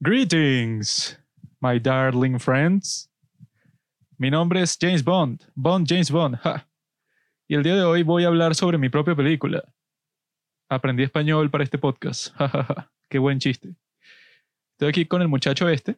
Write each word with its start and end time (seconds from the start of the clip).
Greetings, 0.00 1.18
my 1.60 1.80
darling 1.80 2.38
friends. 2.38 3.10
Mi 4.16 4.30
nombre 4.30 4.62
es 4.62 4.78
James 4.80 5.02
Bond, 5.02 5.42
Bond 5.56 5.88
James 5.88 6.08
Bond. 6.12 6.36
ja. 6.36 6.68
Y 7.48 7.56
el 7.56 7.64
día 7.64 7.74
de 7.74 7.82
hoy 7.82 8.04
voy 8.04 8.22
a 8.22 8.28
hablar 8.28 8.54
sobre 8.54 8.78
mi 8.78 8.90
propia 8.90 9.16
película. 9.16 9.64
Aprendí 10.70 11.02
español 11.02 11.50
para 11.50 11.64
este 11.64 11.78
podcast. 11.78 12.32
ja, 12.36 12.48
ja, 12.48 12.62
ja. 12.62 12.92
Qué 13.08 13.18
buen 13.18 13.40
chiste. 13.40 13.74
Estoy 14.74 14.88
aquí 14.90 15.04
con 15.04 15.20
el 15.20 15.26
muchacho 15.26 15.68
este. 15.68 15.96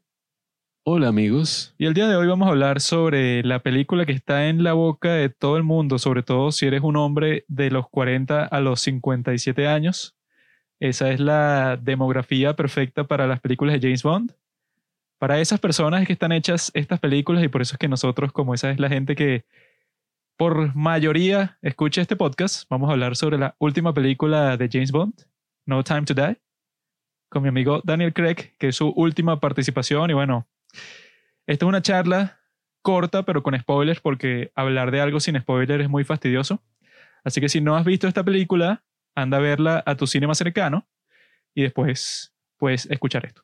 Hola 0.87 1.09
amigos. 1.09 1.75
Y 1.77 1.85
el 1.85 1.93
día 1.93 2.09
de 2.09 2.17
hoy 2.17 2.27
vamos 2.27 2.49
a 2.49 2.53
hablar 2.53 2.81
sobre 2.81 3.43
la 3.43 3.59
película 3.59 4.07
que 4.07 4.13
está 4.13 4.49
en 4.49 4.65
la 4.65 4.73
boca 4.73 5.13
de 5.13 5.29
todo 5.29 5.59
el 5.59 5.63
mundo, 5.63 5.99
sobre 5.99 6.23
todo 6.23 6.53
si 6.53 6.65
eres 6.65 6.81
un 6.81 6.97
hombre 6.97 7.45
de 7.49 7.71
los 7.71 7.87
40 7.91 8.47
a 8.47 8.61
los 8.61 8.81
57 8.81 9.69
años. 9.69 10.17
Esa 10.81 11.11
es 11.11 11.21
la 11.21 11.77
demografía 11.77 12.57
perfecta 12.57 13.05
para 13.05 13.27
las 13.27 13.41
películas 13.41 13.75
de 13.75 13.81
James 13.81 14.03
Bond. 14.03 14.33
Para 15.19 15.39
esas 15.39 15.61
personas 15.61 16.07
que 16.07 16.15
están 16.15 16.33
hechas 16.33 16.71
estas 16.73 16.99
películas 16.99 17.45
y 17.45 17.49
por 17.49 17.61
eso 17.61 17.75
es 17.75 17.79
que 17.79 17.89
nosotros, 17.89 18.33
como 18.33 18.55
esa 18.55 18.71
es 18.71 18.81
la 18.81 18.89
gente 18.89 19.15
que 19.15 19.45
por 20.39 20.75
mayoría 20.75 21.59
escucha 21.61 22.01
este 22.01 22.17
podcast, 22.17 22.65
vamos 22.71 22.89
a 22.89 22.93
hablar 22.93 23.15
sobre 23.15 23.37
la 23.37 23.55
última 23.59 23.93
película 23.93 24.57
de 24.57 24.71
James 24.73 24.91
Bond, 24.91 25.27
No 25.67 25.85
Time 25.85 26.03
to 26.03 26.15
Die, 26.15 26.41
con 27.29 27.43
mi 27.43 27.51
amigo 27.51 27.83
Daniel 27.85 28.15
Craig, 28.15 28.55
que 28.59 28.69
es 28.69 28.77
su 28.77 28.89
última 28.89 29.39
participación 29.39 30.11
y 30.11 30.15
bueno, 30.15 30.49
esta 31.47 31.67
es 31.67 31.69
una 31.69 31.83
charla 31.83 32.41
corta, 32.81 33.25
pero 33.25 33.43
con 33.43 33.59
spoilers, 33.59 34.01
porque 34.01 34.51
hablar 34.55 34.91
de 34.91 35.03
algo 35.03 35.21
sin 35.21 35.39
spoilers 35.39 35.85
es 35.85 35.91
muy 35.91 36.05
fastidioso. 36.05 36.63
Así 37.23 37.43
que 37.43 37.51
si 37.51 37.61
no 37.61 37.77
has 37.77 37.85
visto 37.85 38.09
esta 38.09 38.25
película, 38.25 38.83
anda 39.15 39.39
a 39.39 39.41
verla 39.41 39.83
a 39.87 39.97
tu 39.97 40.07
cine 40.07 40.27
más 40.27 40.39
cercano 40.39 40.87
y 41.55 41.63
después 41.63 42.35
puedes 42.59 42.87
escuchar 42.87 43.27
esto. 43.27 43.43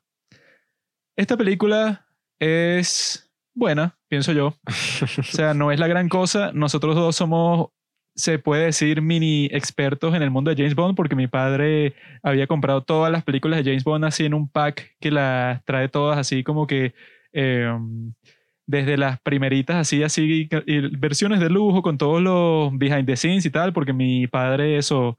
Esta 1.15 1.35
película 1.35 2.07
es 2.39 3.29
buena, 3.53 3.97
pienso 4.07 4.31
yo. 4.31 4.55
O 5.17 5.23
sea, 5.23 5.53
no 5.53 5.71
es 5.71 5.79
la 5.79 5.87
gran 5.87 6.09
cosa. 6.09 6.51
Nosotros 6.53 6.95
dos 6.95 7.15
somos, 7.15 7.69
se 8.15 8.39
puede 8.39 8.65
decir, 8.65 9.01
mini 9.01 9.45
expertos 9.51 10.13
en 10.13 10.21
el 10.21 10.29
mundo 10.29 10.51
de 10.51 10.57
James 10.57 10.75
Bond, 10.75 10.95
porque 10.95 11.15
mi 11.15 11.27
padre 11.27 11.95
había 12.21 12.47
comprado 12.47 12.83
todas 12.83 13.11
las 13.11 13.23
películas 13.23 13.57
de 13.57 13.71
James 13.71 13.83
Bond 13.83 14.05
así 14.05 14.25
en 14.25 14.33
un 14.33 14.49
pack 14.49 14.95
que 14.99 15.11
las 15.11 15.63
trae 15.65 15.89
todas 15.89 16.17
así 16.17 16.43
como 16.43 16.67
que 16.67 16.93
eh, 17.33 17.71
desde 18.67 18.97
las 18.97 19.19
primeritas 19.21 19.77
así, 19.77 20.03
así, 20.03 20.47
y 20.65 20.97
versiones 20.97 21.39
de 21.39 21.49
lujo 21.49 21.81
con 21.81 21.97
todos 21.97 22.21
los 22.21 22.77
behind 22.77 23.05
the 23.05 23.15
scenes 23.15 23.45
y 23.45 23.49
tal, 23.49 23.73
porque 23.73 23.93
mi 23.93 24.27
padre 24.27 24.77
eso 24.77 25.17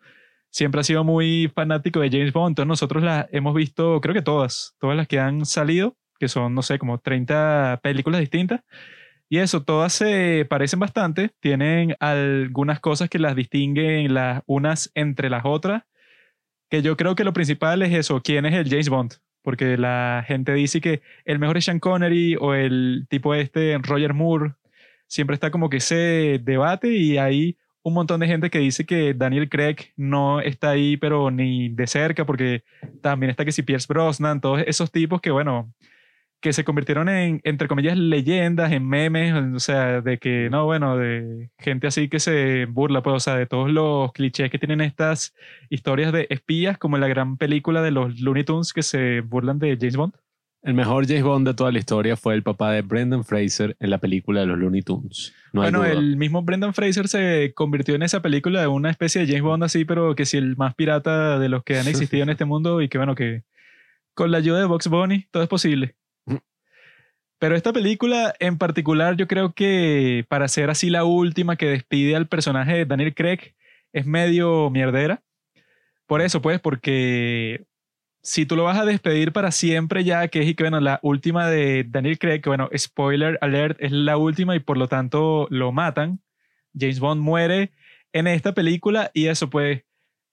siempre 0.51 0.81
ha 0.81 0.85
sido 0.85 1.05
muy 1.05 1.51
fanático 1.55 2.01
de 2.01 2.11
James 2.11 2.33
Bond, 2.33 2.53
entonces 2.53 2.69
nosotros 2.69 3.03
las 3.03 3.27
hemos 3.33 3.55
visto, 3.55 4.01
creo 4.01 4.15
que 4.15 4.23
todas, 4.23 4.75
todas 4.81 4.97
las 4.97 5.09
que 5.09 5.19
han 5.19 5.47
salido, 5.47 5.97
que 6.19 6.29
son, 6.29 6.55
no 6.55 6.63
sé, 6.63 6.79
como 6.79 6.99
30 6.99 7.81
películas 7.83 8.21
distintas. 8.21 8.63
Y 9.31 9.39
eso, 9.39 9.63
todas 9.63 9.93
se 9.93 10.47
parecen 10.49 10.81
bastante, 10.81 11.31
tienen 11.41 11.95
algunas 12.01 12.81
cosas 12.81 13.11
que 13.11 13.19
las 13.19 13.37
distinguen 13.37 14.15
las 14.15 14.43
unas 14.47 14.91
entre 14.95 15.29
las 15.29 15.43
otras, 15.45 15.85
que 16.71 16.83
yo 16.83 16.97
creo 16.97 17.15
que 17.15 17.25
lo 17.25 17.35
principal 17.35 17.83
es 17.83 17.93
eso, 17.95 18.23
quién 18.23 18.47
es 18.47 18.55
el 18.55 18.71
James 18.71 18.89
Bond, 18.89 19.15
porque 19.43 19.77
la 19.77 20.25
gente 20.27 20.55
dice 20.55 20.81
que 20.81 21.03
el 21.27 21.39
mejor 21.39 21.59
es 21.59 21.67
Sean 21.67 21.79
Connery 21.79 22.37
o 22.41 22.55
el 22.55 23.07
tipo 23.11 23.35
este 23.35 23.77
Roger 23.79 24.15
Moore, 24.15 24.55
siempre 25.07 25.35
está 25.35 25.51
como 25.51 25.69
que 25.69 25.79
ese 25.79 26.41
debate 26.43 26.91
y 26.91 27.19
hay 27.19 27.59
un 27.89 27.95
montón 27.95 28.21
de 28.21 28.27
gente 28.27 28.51
que 28.51 28.59
dice 28.59 28.87
que 28.87 29.15
Daniel 29.15 29.49
Craig 29.49 29.93
no 29.97 30.41
está 30.41 30.71
ahí, 30.71 30.97
pero 30.97 31.31
ni 31.31 31.69
de 31.71 31.87
cerca, 31.87 32.25
porque 32.27 32.63
también 33.03 33.31
está 33.31 33.45
que 33.45 33.53
si 33.53 33.63
Pierce 33.63 33.87
Brosnan, 33.89 34.41
todos 34.41 34.63
esos 34.67 34.91
tipos 34.93 35.21
que, 35.21 35.31
bueno, 35.31 35.73
que 36.41 36.53
se 36.53 36.65
convirtieron 36.65 37.09
en, 37.09 37.41
entre 37.45 37.69
comillas, 37.69 37.99
leyendas, 37.99 38.71
en 38.73 38.87
memes, 38.87 39.35
o 39.35 39.59
sea, 39.61 40.01
de 40.01 40.19
que, 40.19 40.49
no, 40.51 40.67
bueno, 40.67 40.97
de 40.97 41.51
gente 41.59 41.89
así 41.89 42.09
que 42.09 42.21
se 42.21 42.67
burla, 42.67 43.03
pues, 43.03 43.17
o 43.17 43.21
sea, 43.21 43.37
de 43.37 43.47
todos 43.47 43.71
los 43.71 44.13
clichés 44.13 44.51
que 44.51 44.59
tienen 44.59 44.81
estas 44.81 45.35
historias 45.69 46.13
de 46.13 46.27
espías, 46.31 46.79
como 46.79 46.97
en 46.97 47.01
la 47.01 47.09
gran 47.09 47.37
película 47.37 47.83
de 47.83 47.91
los 47.91 48.21
Looney 48.21 48.45
Tunes 48.45 48.73
que 48.73 48.83
se 48.83 49.21
burlan 49.23 49.59
de 49.59 49.77
James 49.81 49.97
Bond. 49.97 50.15
El 50.63 50.75
mejor 50.75 51.07
James 51.07 51.23
Bond 51.23 51.47
de 51.47 51.55
toda 51.55 51.71
la 51.71 51.79
historia 51.79 52.17
fue 52.17 52.35
el 52.35 52.43
papá 52.43 52.73
de 52.73 52.83
Brendan 52.83 53.25
Fraser 53.25 53.77
en 53.79 53.91
la 53.91 53.99
película 53.99 54.41
de 54.41 54.47
los 54.47 54.59
Looney 54.59 54.83
Tunes. 54.83 55.33
No 55.53 55.63
bueno, 55.63 55.79
duda. 55.79 55.93
el 55.93 56.17
mismo 56.17 56.43
Brendan 56.43 56.75
Fraser 56.75 57.07
se 57.07 57.53
convirtió 57.55 57.95
en 57.95 58.03
esa 58.03 58.21
película 58.23 58.61
de 58.61 58.67
una 58.67 58.91
especie 58.91 59.21
de 59.21 59.29
James 59.29 59.43
Bond 59.43 59.65
así, 59.65 59.85
pero 59.85 60.17
que 60.17 60.27
si 60.27 60.37
el 60.37 60.57
más 60.57 60.75
pirata 60.75 61.39
de 61.39 61.49
los 61.49 61.63
que 61.63 61.79
han 61.79 61.87
existido 61.89 62.25
en 62.25 62.31
este 62.31 62.45
mundo 62.45 62.83
y 62.83 62.89
que 62.89 62.99
bueno, 62.99 63.15
que 63.15 63.45
con 64.15 64.33
la 64.33 64.39
ayuda 64.39 64.59
de 64.59 64.65
Box 64.65 64.89
Bunny 64.89 65.27
todo 65.31 65.45
es 65.45 65.49
posible. 65.49 65.95
Pero 67.39 67.55
esta 67.55 67.73
película 67.73 68.35
en 68.41 68.59
particular 68.59 69.17
yo 69.17 69.29
creo 69.29 69.53
que 69.53 70.27
para 70.29 70.49
ser 70.49 70.71
así 70.71 70.91
la 70.91 71.05
última 71.05 71.55
que 71.55 71.67
despide 71.67 72.17
al 72.17 72.27
personaje 72.27 72.73
de 72.79 72.85
Daniel 72.85 73.15
Craig 73.15 73.55
es 73.93 74.07
medio 74.07 74.71
mierdera. 74.71 75.23
Por 76.09 76.21
eso 76.21 76.43
pues, 76.43 76.59
porque 76.59 77.68
si 78.29 78.45
tú 78.45 78.57
lo 78.57 78.65
vas 78.65 78.77
a 78.77 78.85
despedir 78.85 79.33
para 79.33 79.51
siempre 79.51 80.05
ya, 80.05 80.29
que 80.29 80.41
es 80.41 80.49
y 80.49 80.55
que 80.55 80.63
bueno, 80.63 80.81
la 80.81 81.01
última 81.03 81.49
de 81.49 81.85
Daniel 81.89 82.19
Craig, 82.19 82.43
que 82.43 82.51
bueno, 82.51 82.69
spoiler 82.77 83.39
alert, 83.41 83.79
es 83.81 83.91
la 83.91 84.19
última 84.19 84.55
y 84.55 84.59
por 84.61 84.77
lo 84.77 84.87
tanto 84.87 85.47
lo 85.51 85.73
matan. 85.73 86.21
James 86.79 87.01
Bond 87.01 87.23
muere 87.23 87.73
en 88.13 88.27
esta 88.27 88.53
película 88.53 89.11
y 89.15 89.29
eso 89.29 89.49
pues, 89.49 89.83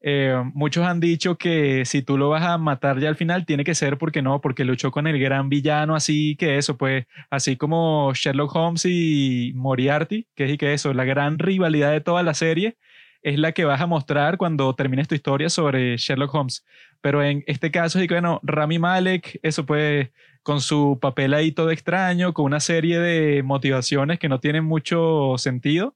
eh, 0.01 0.35
muchos 0.53 0.85
han 0.85 0.99
dicho 0.99 1.37
que 1.37 1.85
si 1.85 2.01
tú 2.01 2.17
lo 2.17 2.27
vas 2.27 2.43
a 2.43 2.57
matar 2.57 2.99
ya 2.99 3.07
al 3.07 3.15
final, 3.15 3.45
tiene 3.45 3.63
que 3.63 3.75
ser 3.75 3.97
porque 3.97 4.21
no, 4.21 4.41
porque 4.41 4.65
luchó 4.65 4.91
con 4.91 5.07
el 5.07 5.17
gran 5.17 5.47
villano, 5.47 5.95
así 5.95 6.35
que 6.35 6.57
eso 6.57 6.75
pues, 6.77 7.05
así 7.29 7.55
como 7.55 8.11
Sherlock 8.13 8.53
Holmes 8.53 8.85
y 8.85 9.53
Moriarty, 9.55 10.27
que 10.35 10.43
es 10.43 10.51
y 10.51 10.57
que 10.57 10.73
eso, 10.73 10.93
la 10.93 11.05
gran 11.05 11.39
rivalidad 11.39 11.93
de 11.93 12.01
toda 12.01 12.23
la 12.23 12.33
serie 12.33 12.75
es 13.25 13.39
la 13.39 13.53
que 13.53 13.65
vas 13.65 13.81
a 13.81 13.87
mostrar 13.87 14.37
cuando 14.37 14.75
termines 14.75 15.07
tu 15.07 15.15
historia 15.15 15.49
sobre 15.49 15.97
Sherlock 15.97 16.33
Holmes. 16.35 16.63
Pero 17.01 17.23
en 17.23 17.43
este 17.47 17.71
caso, 17.71 17.99
que 17.99 18.07
bueno, 18.07 18.39
Rami 18.43 18.79
Malek, 18.79 19.39
eso 19.43 19.65
pues, 19.65 20.09
con 20.43 20.61
su 20.61 20.99
papel 21.01 21.33
ahí 21.33 21.51
todo 21.51 21.71
extraño, 21.71 22.33
con 22.33 22.45
una 22.45 22.59
serie 22.59 22.99
de 22.99 23.43
motivaciones 23.43 24.19
que 24.19 24.29
no 24.29 24.39
tienen 24.39 24.63
mucho 24.63 25.35
sentido. 25.37 25.95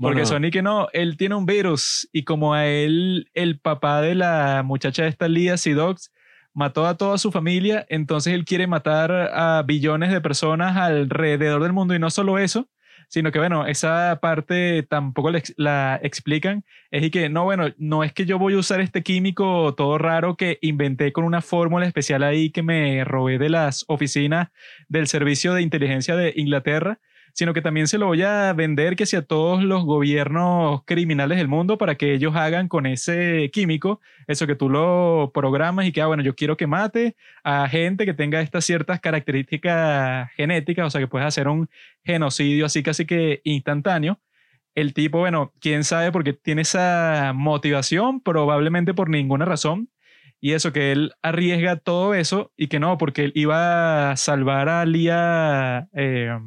Porque 0.00 0.20
Bueno. 0.20 0.26
son 0.26 0.44
y 0.44 0.50
que 0.52 0.62
no, 0.62 0.88
él 0.92 1.16
tiene 1.16 1.34
un 1.34 1.44
virus 1.44 2.08
y 2.12 2.22
como 2.22 2.54
a 2.54 2.66
él, 2.66 3.28
el 3.34 3.58
papá 3.58 4.00
de 4.00 4.14
la 4.14 4.62
muchacha 4.64 5.02
de 5.02 5.08
esta 5.08 5.26
Lia 5.26 5.56
Dogs 5.74 6.12
mató 6.54 6.86
a 6.86 6.96
toda 6.96 7.18
su 7.18 7.32
familia, 7.32 7.84
entonces 7.88 8.32
él 8.34 8.44
quiere 8.44 8.68
matar 8.68 9.10
a 9.12 9.62
billones 9.66 10.12
de 10.12 10.20
personas 10.20 10.76
alrededor 10.76 11.62
del 11.62 11.72
mundo 11.72 11.94
y 11.94 11.98
no 11.98 12.10
solo 12.10 12.38
eso, 12.38 12.68
sino 13.08 13.32
que 13.32 13.38
bueno, 13.38 13.66
esa 13.66 14.18
parte 14.20 14.82
tampoco 14.82 15.30
la, 15.30 15.42
la 15.56 16.00
explican, 16.02 16.64
es 16.90 17.02
y 17.02 17.10
que 17.10 17.28
no, 17.28 17.44
bueno, 17.44 17.68
no 17.78 18.04
es 18.04 18.12
que 18.12 18.26
yo 18.26 18.38
voy 18.38 18.54
a 18.54 18.58
usar 18.58 18.80
este 18.80 19.02
químico 19.02 19.74
todo 19.74 19.98
raro 19.98 20.36
que 20.36 20.58
inventé 20.62 21.12
con 21.12 21.24
una 21.24 21.40
fórmula 21.40 21.86
especial 21.86 22.22
ahí 22.22 22.50
que 22.50 22.62
me 22.62 23.04
robé 23.04 23.38
de 23.38 23.48
las 23.48 23.84
oficinas 23.88 24.48
del 24.88 25.06
Servicio 25.08 25.54
de 25.54 25.62
Inteligencia 25.62 26.16
de 26.16 26.32
Inglaterra, 26.36 27.00
sino 27.32 27.54
que 27.54 27.62
también 27.62 27.88
se 27.88 27.98
lo 27.98 28.06
voy 28.06 28.22
a 28.22 28.52
vender 28.52 28.96
que 28.96 29.06
sea 29.06 29.20
a 29.20 29.22
todos 29.22 29.62
los 29.62 29.84
gobiernos 29.84 30.82
criminales 30.84 31.38
del 31.38 31.48
mundo 31.48 31.78
para 31.78 31.96
que 31.96 32.14
ellos 32.14 32.34
hagan 32.36 32.68
con 32.68 32.86
ese 32.86 33.50
químico 33.52 34.00
eso 34.28 34.46
que 34.46 34.54
tú 34.54 34.68
lo 34.68 35.30
programas 35.32 35.86
y 35.86 35.92
que, 35.92 36.02
ah, 36.02 36.06
bueno, 36.06 36.22
yo 36.22 36.36
quiero 36.36 36.56
que 36.56 36.66
mate 36.66 37.16
a 37.42 37.66
gente 37.68 38.04
que 38.04 38.14
tenga 38.14 38.40
estas 38.40 38.64
ciertas 38.64 39.00
características 39.00 40.30
genéticas, 40.32 40.86
o 40.86 40.90
sea, 40.90 41.00
que 41.00 41.08
puedes 41.08 41.26
hacer 41.26 41.48
un 41.48 41.68
genocidio 42.04 42.66
así 42.66 42.82
casi 42.82 43.06
que 43.06 43.40
instantáneo. 43.44 44.20
El 44.74 44.94
tipo, 44.94 45.18
bueno, 45.18 45.52
quién 45.60 45.82
sabe 45.82 46.12
por 46.12 46.24
qué 46.24 46.34
tiene 46.34 46.62
esa 46.62 47.32
motivación, 47.34 48.20
probablemente 48.20 48.94
por 48.94 49.08
ninguna 49.08 49.44
razón. 49.44 49.90
Y 50.40 50.52
eso, 50.52 50.72
que 50.72 50.92
él 50.92 51.12
arriesga 51.22 51.76
todo 51.76 52.14
eso 52.14 52.52
y 52.56 52.68
que 52.68 52.78
no, 52.78 52.96
porque 52.98 53.24
él 53.24 53.32
iba 53.34 54.12
a 54.12 54.16
salvar 54.16 54.68
a 54.68 54.84
Lía 54.84 55.88
eh, 55.94 56.38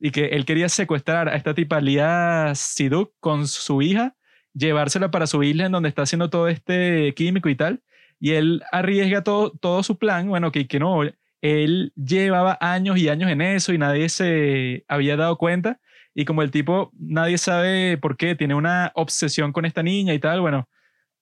y 0.00 0.10
que 0.10 0.26
él 0.26 0.44
quería 0.44 0.68
secuestrar 0.68 1.28
a 1.28 1.36
esta 1.36 1.54
tipa 1.54 1.80
Lía 1.80 2.52
Siduk 2.54 3.12
con 3.20 3.46
su 3.46 3.82
hija, 3.82 4.16
llevársela 4.54 5.10
para 5.10 5.26
su 5.26 5.42
isla 5.42 5.66
en 5.66 5.72
donde 5.72 5.88
está 5.88 6.02
haciendo 6.02 6.30
todo 6.30 6.48
este 6.48 7.14
químico 7.14 7.48
y 7.48 7.56
tal. 7.56 7.82
Y 8.20 8.32
él 8.32 8.62
arriesga 8.72 9.22
todo, 9.22 9.50
todo 9.52 9.82
su 9.82 9.98
plan, 9.98 10.28
bueno, 10.28 10.50
que, 10.52 10.66
que 10.66 10.80
no, 10.80 11.02
él 11.40 11.92
llevaba 11.96 12.58
años 12.60 12.98
y 12.98 13.08
años 13.08 13.30
en 13.30 13.40
eso 13.40 13.72
y 13.72 13.78
nadie 13.78 14.08
se 14.08 14.84
había 14.88 15.16
dado 15.16 15.38
cuenta. 15.38 15.80
Y 16.14 16.24
como 16.24 16.42
el 16.42 16.50
tipo, 16.50 16.90
nadie 16.98 17.38
sabe 17.38 17.96
por 17.98 18.16
qué, 18.16 18.34
tiene 18.34 18.54
una 18.54 18.90
obsesión 18.94 19.52
con 19.52 19.64
esta 19.64 19.82
niña 19.82 20.14
y 20.14 20.18
tal, 20.18 20.40
bueno, 20.40 20.68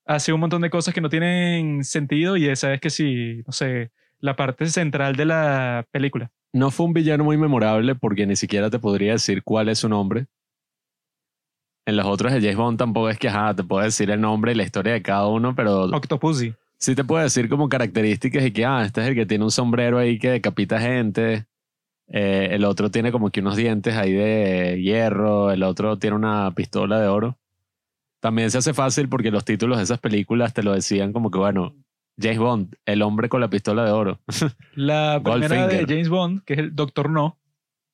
hace 0.07 0.33
un 0.33 0.41
montón 0.41 0.63
de 0.63 0.71
cosas 0.71 0.95
que 0.95 1.01
no 1.01 1.11
tienen 1.11 1.85
sentido 1.85 2.37
y 2.37 2.49
esa 2.49 2.73
es 2.73 2.81
que 2.81 2.91
sí, 2.91 3.43
no 3.47 3.53
sé, 3.53 3.91
la 4.21 4.37
parte 4.37 4.67
central 4.67 5.17
de 5.17 5.27
la 5.27 5.87
película. 5.91 6.31
No 6.53 6.71
fue 6.71 6.87
un 6.87 6.93
villano 6.93 7.25
muy 7.25 7.37
memorable 7.37 7.95
porque 7.95 8.27
ni 8.27 8.37
siquiera 8.37 8.71
te 8.71 8.79
podría 8.79 9.13
decir 9.13 9.43
cuál 9.43 9.69
es 9.69 9.81
su 9.81 9.89
nombre. 9.89 10.27
En 11.87 11.97
las 11.97 12.07
otras 12.07 12.33
de 12.33 12.41
James 12.41 12.57
Bond 12.57 12.79
tampoco 12.79 13.09
es 13.09 13.19
que, 13.19 13.29
ajá, 13.29 13.55
te 13.55 13.63
puedo 13.63 13.85
decir 13.85 14.11
el 14.11 14.21
nombre 14.21 14.53
y 14.53 14.55
la 14.57 14.65
historia 14.65 14.93
de 14.93 15.03
cada 15.03 15.29
uno, 15.29 15.55
pero 15.55 15.85
Octopussy. 15.85 16.55
Sí 16.79 16.95
te 16.95 17.05
puedo 17.05 17.23
decir 17.23 17.49
como 17.49 17.69
características 17.69 18.45
y 18.45 18.51
que, 18.51 18.65
ah, 18.65 18.85
este 18.85 19.03
es 19.03 19.09
el 19.09 19.15
que 19.15 19.25
tiene 19.25 19.45
un 19.45 19.51
sombrero 19.51 19.99
ahí 19.99 20.19
que 20.19 20.31
decapita 20.31 20.81
gente. 20.81 21.47
Eh, 22.09 22.49
el 22.53 22.65
otro 22.65 22.91
tiene 22.91 23.13
como 23.13 23.31
que 23.31 23.41
unos 23.41 23.57
dientes 23.57 23.95
ahí 23.95 24.13
de 24.13 24.81
hierro. 24.83 25.53
El 25.53 25.63
otro 25.63 25.99
tiene 25.99 26.17
una 26.17 26.51
pistola 26.55 27.01
de 27.01 27.07
oro. 27.07 27.39
También 28.21 28.51
se 28.51 28.59
hace 28.59 28.75
fácil 28.75 29.09
porque 29.09 29.31
los 29.31 29.45
títulos 29.45 29.79
de 29.79 29.85
esas 29.85 30.01
películas 30.01 30.53
te 30.53 30.63
lo 30.63 30.73
decían 30.73 31.13
como 31.13 31.31
que, 31.31 31.39
bueno, 31.39 31.75
James 32.19 32.39
Bond, 32.39 32.75
el 32.87 33.03
hombre 33.03 33.29
con 33.29 33.41
la 33.41 33.51
pistola 33.51 33.85
de 33.85 33.91
oro. 33.91 34.21
La 34.75 35.21
primera 35.23 35.67
de. 35.67 35.85
James 35.87 36.09
Bond, 36.09 36.43
que 36.45 36.55
es 36.55 36.59
el 36.61 36.75
Doctor 36.75 37.11
No, 37.11 37.39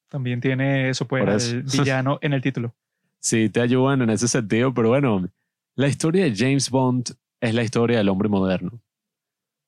también 0.08 0.40
tiene 0.40 0.90
eso, 0.90 1.06
pues, 1.06 1.44
eso. 1.44 1.56
el 1.56 1.62
villano 1.72 2.18
en 2.22 2.32
el 2.32 2.40
título. 2.40 2.74
sí, 3.18 3.48
te 3.48 3.60
ayudan 3.60 4.02
en 4.02 4.10
ese 4.10 4.28
sentido, 4.28 4.72
pero 4.72 4.88
bueno, 4.90 5.28
la 5.74 5.88
historia 5.88 6.24
de 6.24 6.34
James 6.36 6.70
Bond 6.70 7.14
es 7.40 7.54
la 7.54 7.62
historia 7.62 7.98
del 7.98 8.08
hombre 8.08 8.28
moderno. 8.28 8.80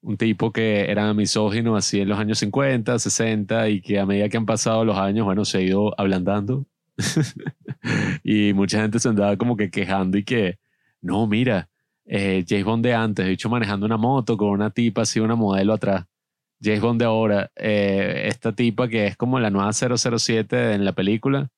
Un 0.03 0.17
tipo 0.19 0.53
que 0.53 0.91
era 0.91 1.13
misógino 1.15 1.77
así 1.77 2.01
en 2.01 2.11
los 2.11 2.19
años 2.19 2.39
50, 2.39 2.99
60 2.99 3.69
y 3.71 3.81
que 3.81 3.99
a 3.99 4.07
medida 4.07 4.29
que 4.29 4.37
han 4.37 4.45
pasado 4.45 4.85
los 4.85 4.99
años, 4.99 5.25
bueno, 5.25 5.45
se 5.45 5.59
ha 5.59 5.61
ido 5.63 5.99
ablandando. 5.99 6.67
y 8.23 8.53
mucha 8.53 8.83
gente 8.83 8.99
se 9.01 9.09
andaba 9.09 9.37
como 9.37 9.57
que 9.57 9.71
quejando 9.71 10.19
y 10.19 10.25
que, 10.25 10.59
no, 11.01 11.27
mira, 11.27 11.71
eh, 12.07 12.45
James 12.49 12.65
Bond 12.65 12.85
de 12.85 12.95
antes, 12.95 13.25
de 13.25 13.33
hecho 13.33 13.49
manejando 13.49 13.87
una 13.87 13.97
moto 13.97 14.37
con 14.37 14.49
una 14.49 14.71
tipa 14.71 15.03
así, 15.03 15.21
una 15.21 15.35
modelo 15.35 15.73
atrás. 15.73 16.07
James 16.63 16.81
Bond 16.81 17.01
de 17.01 17.07
ahora, 17.07 17.51
eh, 17.57 18.25
esta 18.27 18.53
tipa 18.53 18.89
que 18.89 19.07
es 19.07 19.17
como 19.17 19.39
la 19.41 19.51
nueva 19.51 19.73
007 19.73 20.75
en 20.75 20.85
la 20.85 20.93
película, 20.93 21.51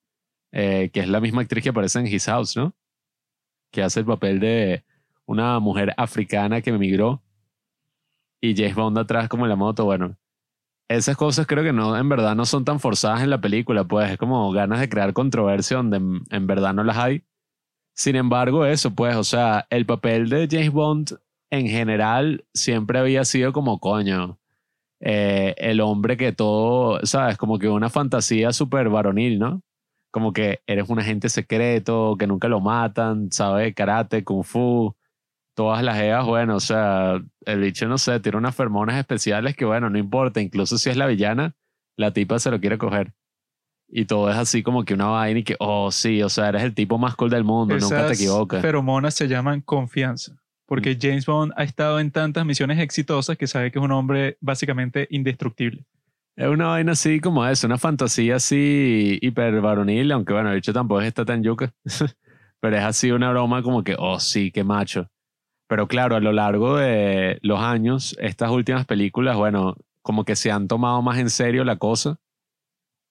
eh, 0.53 0.91
que 0.93 1.01
es 1.01 1.09
la 1.09 1.21
misma 1.21 1.43
actriz 1.43 1.63
que 1.63 1.71
aparece 1.71 1.99
en 2.01 2.07
His 2.07 2.27
House, 2.27 2.57
¿no? 2.57 2.75
Que 3.71 3.83
hace 3.83 4.01
el 4.01 4.07
papel 4.07 4.41
de 4.41 4.85
una 5.27 5.59
mujer 5.61 5.93
africana 5.97 6.61
que 6.61 6.71
emigró 6.71 7.23
y 8.41 8.55
James 8.57 8.75
Bond 8.75 8.99
atrás 8.99 9.29
como 9.29 9.45
en 9.45 9.51
la 9.51 9.57
moto, 9.57 9.85
bueno. 9.85 10.17
Esas 10.89 11.17
cosas 11.17 11.47
creo 11.49 11.65
que 11.65 11.73
no, 11.73 11.97
en 11.97 12.09
verdad 12.09 12.37
no 12.37 12.45
son 12.47 12.65
tan 12.65 12.79
forzadas 12.79 13.23
en 13.23 13.31
la 13.31 13.41
película, 13.41 13.85
pues 13.85 14.13
es 14.13 14.19
como 14.19 14.53
ganas 14.53 14.79
de 14.79 14.89
crear 14.89 15.13
controversia 15.13 15.79
donde 15.79 15.97
en 15.97 16.47
verdad 16.47 16.75
no 16.75 16.85
las 16.85 16.97
hay. 16.97 17.25
Sin 17.97 18.17
embargo, 18.17 18.67
eso, 18.67 18.95
pues, 18.95 19.17
o 19.17 19.25
sea, 19.25 19.67
el 19.71 19.87
papel 19.87 20.29
de 20.29 20.49
James 20.51 20.71
Bond 20.73 21.19
en 21.51 21.67
general 21.69 22.45
siempre 22.55 22.99
había 22.99 23.25
sido 23.25 23.53
como 23.53 23.79
coño. 23.81 24.39
eh, 25.01 25.55
el 25.59 25.81
hombre 25.83 26.17
que 26.17 26.33
todo, 26.33 27.01
¿sabes? 27.07 27.37
Como 27.39 27.59
que 27.59 27.69
una 27.69 27.91
fantasía 27.91 28.53
súper 28.53 28.89
varonil, 28.91 29.39
¿no? 29.39 29.63
Como 30.13 30.33
que 30.33 30.63
eres 30.67 30.89
un 30.91 31.01
agente 31.01 31.29
secreto, 31.31 32.17
que 32.19 32.27
nunca 32.29 32.49
lo 32.49 32.61
matan, 32.61 33.33
¿sabes? 33.33 33.75
Karate, 33.75 34.25
kung 34.25 34.45
fu, 34.45 34.97
todas 35.55 35.83
las 35.85 35.99
evas, 36.01 36.27
bueno, 36.27 36.57
o 36.57 36.61
sea, 36.61 37.21
el 37.47 37.61
bicho, 37.61 37.89
no 37.89 37.99
sé, 37.99 38.21
tiene 38.21 38.39
unas 38.39 38.57
feromonas 38.57 38.99
especiales 38.99 39.57
que, 39.57 39.65
bueno, 39.67 39.91
no 39.91 39.99
importa, 39.99 40.41
incluso 40.43 40.79
si 40.79 40.91
es 40.91 40.97
la 40.99 41.07
villana, 41.09 41.57
la 41.97 42.13
tipa 42.13 42.39
se 42.41 42.51
lo 42.51 42.61
quiere 42.61 42.79
coger. 42.79 43.15
Y 43.88 44.05
todo 44.06 44.31
es 44.31 44.37
así 44.37 44.62
como 44.62 44.85
que 44.85 44.94
una 44.94 45.06
vaina 45.06 45.41
y 45.41 45.44
que, 45.44 45.56
oh, 45.61 45.91
sí, 45.93 46.23
o 46.23 46.29
sea, 46.29 46.49
eres 46.49 46.62
el 46.62 46.75
tipo 46.75 46.99
más 46.99 47.15
cool 47.15 47.31
del 47.31 47.44
mundo, 47.44 47.77
nunca 47.77 48.06
te 48.06 48.12
Esas 48.12 48.21
equivocas. 48.21 48.62
feromonas 48.62 49.15
se 49.15 49.29
llaman 49.29 49.61
confianza. 49.61 50.33
Porque 50.67 50.99
James 51.00 51.27
Bond 51.27 51.53
ha 51.56 51.62
estado 51.62 52.00
en 52.00 52.11
tantas 52.11 52.44
misiones 52.44 52.81
exitosas 52.81 53.37
que 53.37 53.47
sabe 53.47 53.71
que 53.71 53.79
es 53.79 53.85
un 53.85 53.93
hombre 53.93 54.37
básicamente 54.41 55.06
indestructible. 55.11 55.85
Es 56.35 56.49
una 56.49 56.67
vaina 56.67 56.93
así 56.93 57.21
como 57.21 57.47
eso, 57.47 57.67
una 57.69 57.79
fantasía 57.79 58.37
así 58.37 59.19
hiper 59.23 59.61
varonil, 59.61 60.11
aunque 60.11 60.33
bueno, 60.33 60.50
el 60.50 60.56
bicho 60.56 60.73
tampoco 60.73 61.00
está 61.03 61.25
tan 61.25 61.43
yuca. 61.44 61.73
Pero 62.61 62.77
es 62.77 62.83
así 62.83 63.12
una 63.12 63.31
broma 63.31 63.62
como 63.62 63.85
que, 63.85 63.94
oh 63.97 64.19
sí, 64.19 64.50
qué 64.50 64.65
macho. 64.65 65.09
Pero 65.69 65.87
claro, 65.87 66.17
a 66.17 66.21
lo 66.21 66.33
largo 66.33 66.77
de 66.77 67.38
los 67.43 67.61
años, 67.61 68.17
estas 68.21 68.50
últimas 68.50 68.87
películas, 68.87 69.37
bueno, 69.37 69.77
como 70.03 70.25
que 70.25 70.37
se 70.37 70.50
han 70.50 70.67
tomado 70.69 71.00
más 71.03 71.19
en 71.19 71.31
serio 71.31 71.65
la 71.65 71.77
cosa 71.77 72.19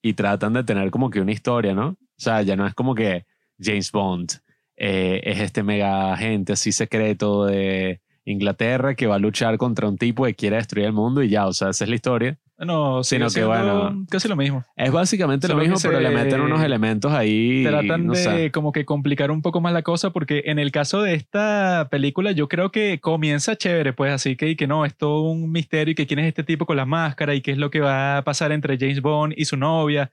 y 0.06 0.13
tratan 0.13 0.54
de 0.54 0.63
tener 0.63 0.92
como 0.92 1.10
que 1.10 1.19
una 1.19 1.31
historia, 1.31 1.74
¿no? 1.74 1.88
O 1.88 1.98
sea, 2.16 2.44
ya 2.44 2.56
no 2.56 2.68
es 2.68 2.75
como 2.75 2.94
que 2.94 3.25
James 3.60 3.92
Bond 3.92 4.34
eh, 4.78 5.19
es 5.24 5.40
este 5.40 5.63
mega 5.63 6.13
agente 6.13 6.54
así 6.54 6.72
secreto 6.72 7.46
de 7.46 8.02
Inglaterra 8.24 8.94
que 8.94 9.07
va 9.07 9.16
a 9.16 9.19
luchar 9.19 9.57
contra 9.57 9.90
un 9.90 9.98
tipo 9.98 10.25
que 10.25 10.36
quiere 10.36 10.57
destruir 10.57 10.86
el 10.86 10.94
mundo 10.94 11.24
y 11.24 11.30
ya, 11.30 11.48
o 11.48 11.54
sea, 11.54 11.69
esa 11.69 11.86
es 11.86 11.90
la 11.90 11.96
historia. 11.96 12.38
No, 12.57 13.04
Sino 13.04 13.28
que, 13.30 13.44
bueno, 13.44 14.06
casi 14.10 14.30
lo 14.30 14.38
mismo. 14.38 14.63
Es 14.78 14.90
básicamente 14.90 15.48
lo 15.48 15.56
Solo 15.56 15.63
mismo, 15.63 15.78
pero 15.81 16.00
le 16.00 16.10
meten 16.10 16.40
unos 16.40 16.62
elementos 16.62 17.12
ahí. 17.12 17.66
Tratan 17.66 18.07
no 18.07 18.13
de 18.13 18.19
sé. 18.19 18.52
como 18.52 18.72
que 18.72 18.86
complicar 18.86 19.30
un 19.30 19.42
poco 19.42 19.60
más 19.60 19.74
la 19.74 19.81
cosa 19.81 20.12
porque 20.12 20.44
en 20.46 20.57
el 20.57 20.72
caso 20.72 21.02
de 21.02 21.16
esta 21.16 21.90
película 21.92 22.31
yo 22.31 22.48
creo 22.48 22.72
que 22.72 23.00
comienza 23.02 23.57
chévere, 23.57 23.92
pues 23.92 24.13
así 24.13 24.38
que, 24.38 24.50
y 24.50 24.56
que 24.56 24.68
no, 24.68 24.86
es 24.86 24.96
todo 24.96 25.24
un 25.24 25.52
misterio 25.52 25.92
y 25.92 25.96
que 25.96 26.07
quién 26.07 26.19
es 26.19 26.28
este 26.28 26.44
tipo 26.44 26.66
con 26.66 26.78
la 26.78 26.86
máscara 26.86 27.36
y 27.36 27.42
qué 27.42 27.52
es 27.52 27.57
lo 27.57 27.69
que 27.69 27.81
va 27.81 28.18
a 28.18 28.24
pasar 28.24 28.54
entre 28.54 28.78
James 28.78 29.01
Bond 29.01 29.34
y 29.36 29.44
su 29.46 29.58
novia. 29.58 30.12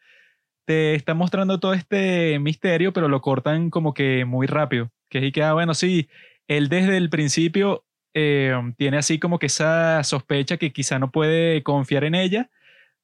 Te 0.65 0.95
está 0.95 1.15
mostrando 1.15 1.61
todo 1.61 1.75
este 1.75 2.41
misterio, 2.41 2.93
pero 2.93 3.09
lo 3.09 3.21
cortan 3.21 3.71
como 3.71 3.95
que 3.95 4.25
muy 4.25 4.49
rápido. 4.49 4.91
Que 5.09 5.19
es 5.19 5.25
y 5.25 5.33
que, 5.33 5.45
ah, 5.45 5.53
bueno, 5.53 5.75
sí, 5.75 6.09
él 6.49 6.69
desde 6.69 6.97
el 6.97 7.09
principio 7.09 7.85
eh, 8.15 8.55
tiene 8.77 8.99
así 8.99 9.19
como 9.19 9.39
que 9.39 9.47
esa 9.47 10.03
sospecha 10.05 10.57
que 10.57 10.73
quizá 10.73 10.99
no 10.99 11.11
puede 11.11 11.63
confiar 11.63 12.05
en 12.05 12.15
ella, 12.15 12.51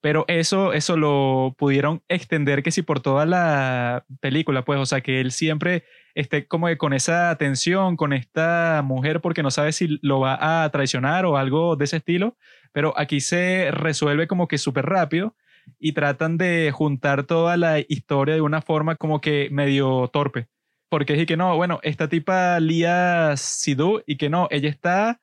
pero 0.01 0.25
eso, 0.29 0.73
eso 0.73 0.97
lo 0.97 1.55
pudieron 1.59 2.03
extender 2.09 2.63
que 2.63 2.71
si 2.71 2.83
por 2.83 3.01
toda 3.01 3.27
la 3.27 4.05
película, 4.21 4.65
pues, 4.65 4.79
o 4.79 4.87
sea, 4.87 5.01
que 5.01 5.21
él 5.21 5.33
siempre 5.33 5.85
esté 6.15 6.47
como 6.47 6.69
que 6.69 6.79
con 6.79 6.93
esa 6.93 7.37
tensión 7.37 7.97
con 7.97 8.13
esta 8.13 8.83
mujer 8.85 9.21
porque 9.21 9.43
no 9.43 9.51
sabe 9.51 9.73
si 9.73 9.99
lo 10.03 10.21
va 10.21 10.65
a 10.65 10.71
traicionar 10.71 11.27
o 11.27 11.37
algo 11.37 11.77
de 11.77 11.85
ese 11.85 11.99
estilo, 11.99 12.37
pero 12.73 12.95
aquí 12.97 13.21
se 13.21 13.71
resuelve 13.73 14.29
como 14.29 14.49
que 14.49 14.59
súper 14.59 14.87
rápido 14.87 15.35
y 15.79 15.93
tratan 15.93 16.39
de 16.39 16.71
juntar 16.73 17.25
toda 17.25 17.57
la 17.57 17.81
historia 17.81 18.35
de 18.35 18.41
una 18.41 18.63
forma 18.63 18.97
como 18.97 19.21
que 19.21 19.49
medio 19.51 20.09
torpe. 20.13 20.49
Porque 20.89 21.15
es 21.15 21.21
y 21.21 21.27
que 21.27 21.37
no, 21.37 21.57
bueno, 21.57 21.81
esta 21.83 22.09
tipa 22.09 22.59
Lia 22.61 23.35
Sidhu 23.37 24.03
y 24.07 24.17
que 24.17 24.31
no, 24.31 24.49
ella 24.51 24.71
está 24.71 25.21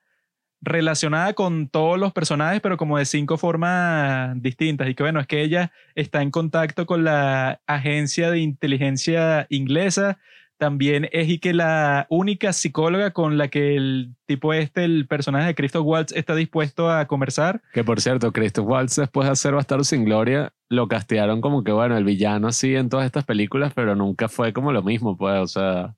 relacionada 0.60 1.34
con 1.34 1.68
todos 1.68 1.98
los 1.98 2.12
personajes, 2.12 2.60
pero 2.60 2.76
como 2.76 2.98
de 2.98 3.04
cinco 3.04 3.38
formas 3.38 4.40
distintas. 4.42 4.88
Y 4.88 4.94
que 4.94 5.02
bueno, 5.02 5.20
es 5.20 5.26
que 5.26 5.42
ella 5.42 5.72
está 5.94 6.22
en 6.22 6.30
contacto 6.30 6.86
con 6.86 7.04
la 7.04 7.60
agencia 7.66 8.30
de 8.30 8.40
inteligencia 8.40 9.46
inglesa. 9.48 10.18
También 10.58 11.08
es 11.12 11.28
y 11.28 11.38
que 11.38 11.52
la 11.52 12.06
única 12.08 12.52
psicóloga 12.52 13.12
con 13.12 13.36
la 13.36 13.48
que 13.48 13.76
el 13.76 14.14
tipo 14.26 14.54
este, 14.54 14.84
el 14.84 15.06
personaje 15.06 15.48
de 15.48 15.54
Christoph 15.54 15.86
Waltz, 15.86 16.12
está 16.12 16.34
dispuesto 16.34 16.90
a 16.90 17.06
conversar. 17.06 17.62
Que 17.72 17.84
por 17.84 18.00
cierto, 18.00 18.32
Christoph 18.32 18.66
Waltz, 18.66 18.96
después 18.96 19.26
de 19.26 19.32
hacer 19.32 19.54
Bastardo 19.54 19.84
sin 19.84 20.04
Gloria, 20.04 20.52
lo 20.68 20.88
castearon 20.88 21.40
como 21.40 21.62
que, 21.62 21.72
bueno, 21.72 21.96
el 21.96 22.04
villano 22.04 22.48
así 22.48 22.74
en 22.74 22.88
todas 22.88 23.06
estas 23.06 23.24
películas, 23.24 23.72
pero 23.74 23.94
nunca 23.94 24.28
fue 24.28 24.52
como 24.52 24.72
lo 24.72 24.82
mismo, 24.82 25.16
pues, 25.16 25.40
o 25.40 25.46
sea, 25.46 25.94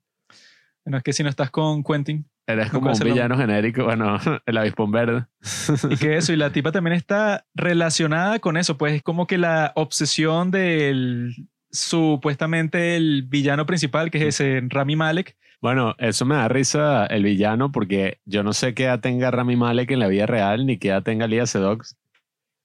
Bueno, 0.85 0.97
es 0.97 1.03
que 1.03 1.13
si 1.13 1.23
no 1.23 1.29
estás 1.29 1.49
con 1.49 1.83
Quentin, 1.83 2.25
eres 2.45 2.73
No 2.73 2.79
como 2.79 2.91
un 2.91 2.99
lo 2.99 3.05
villano 3.05 3.37
genérico, 3.37 3.85
bueno, 3.85 4.17
el 4.45 4.57
avispón 4.57 4.91
verde. 4.91 5.25
Y 5.89 5.97
que 5.97 6.17
eso, 6.17 6.33
y 6.33 6.35
la 6.35 6.51
tipa 6.51 6.71
también 6.71 6.95
está 6.95 7.45
relacionada 7.53 8.39
con 8.39 8.57
eso, 8.57 8.77
pues 8.77 8.93
es 8.93 9.03
como 9.03 9.27
que 9.27 9.37
la 9.37 9.71
obsesión 9.75 10.51
del 10.51 11.48
supuestamente 11.71 12.95
el 12.95 13.23
villano 13.23 13.65
principal, 13.65 14.11
que 14.11 14.19
es 14.19 14.39
ese 14.39 14.61
Rami 14.67 14.95
Malek, 14.95 15.35
Bueno, 15.61 15.93
eso 15.97 16.25
me 16.25 16.35
da 16.35 16.47
risa 16.47 17.05
el 17.05 17.23
villano 17.23 17.71
porque 17.71 18.19
yo 18.25 18.43
no 18.43 18.53
sé 18.53 18.73
qué 18.73 18.85
edad 18.85 18.99
tenga 19.01 19.29
Rami 19.31 19.55
Malek 19.57 19.91
en 19.91 19.99
la 19.99 20.07
vida 20.07 20.25
real 20.25 20.65
ni 20.65 20.77
qué 20.77 20.87
edad 20.89 21.03
tenga 21.03 21.27
Lia 21.27 21.45
Sedox, 21.45 21.97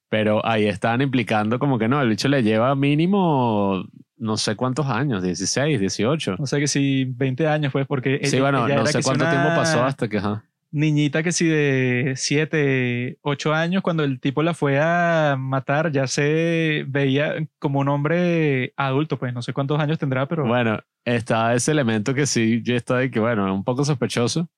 pero 0.08 0.46
ahí 0.46 0.66
están 0.66 1.00
implicando 1.02 1.58
como 1.58 1.78
que 1.78 1.88
no, 1.88 2.00
el 2.00 2.08
bicho 2.10 2.28
le 2.28 2.42
lleva 2.42 2.74
mínimo 2.76 3.84
no 4.16 4.36
sé 4.36 4.54
cuántos 4.54 4.86
años, 4.86 5.22
16, 5.24 5.80
18. 5.80 6.36
o 6.38 6.46
sea 6.46 6.60
que 6.60 6.68
si 6.68 7.04
20 7.04 7.48
años, 7.48 7.72
pues 7.72 7.84
porque 7.86 8.20
Sí, 8.22 8.36
ella- 8.36 8.42
bueno, 8.42 8.66
ella 8.66 8.76
no 8.76 8.86
sé 8.86 9.02
cuánto 9.02 9.24
una 9.24 9.30
tiempo 9.32 9.48
pasó 9.56 9.82
hasta 9.84 10.08
que... 10.08 10.18
Ajá. 10.18 10.44
Niñita 10.74 11.22
que 11.22 11.30
si 11.30 11.46
de 11.46 12.14
7, 12.16 13.18
8 13.22 13.54
años, 13.54 13.80
cuando 13.80 14.02
el 14.02 14.18
tipo 14.18 14.42
la 14.42 14.54
fue 14.54 14.80
a 14.80 15.36
matar, 15.38 15.92
ya 15.92 16.08
se 16.08 16.84
veía 16.88 17.46
como 17.60 17.78
un 17.78 17.88
hombre 17.88 18.72
adulto, 18.76 19.16
pues 19.16 19.32
no 19.32 19.40
sé 19.40 19.52
cuántos 19.52 19.78
años 19.78 20.00
tendrá, 20.00 20.26
pero 20.26 20.44
Bueno, 20.44 20.80
está 21.04 21.54
ese 21.54 21.70
elemento 21.70 22.12
que 22.12 22.26
sí, 22.26 22.60
yo 22.64 22.74
estoy 22.74 23.12
que, 23.12 23.20
bueno, 23.20 23.54
un 23.54 23.62
poco 23.62 23.84
sospechoso. 23.84 24.48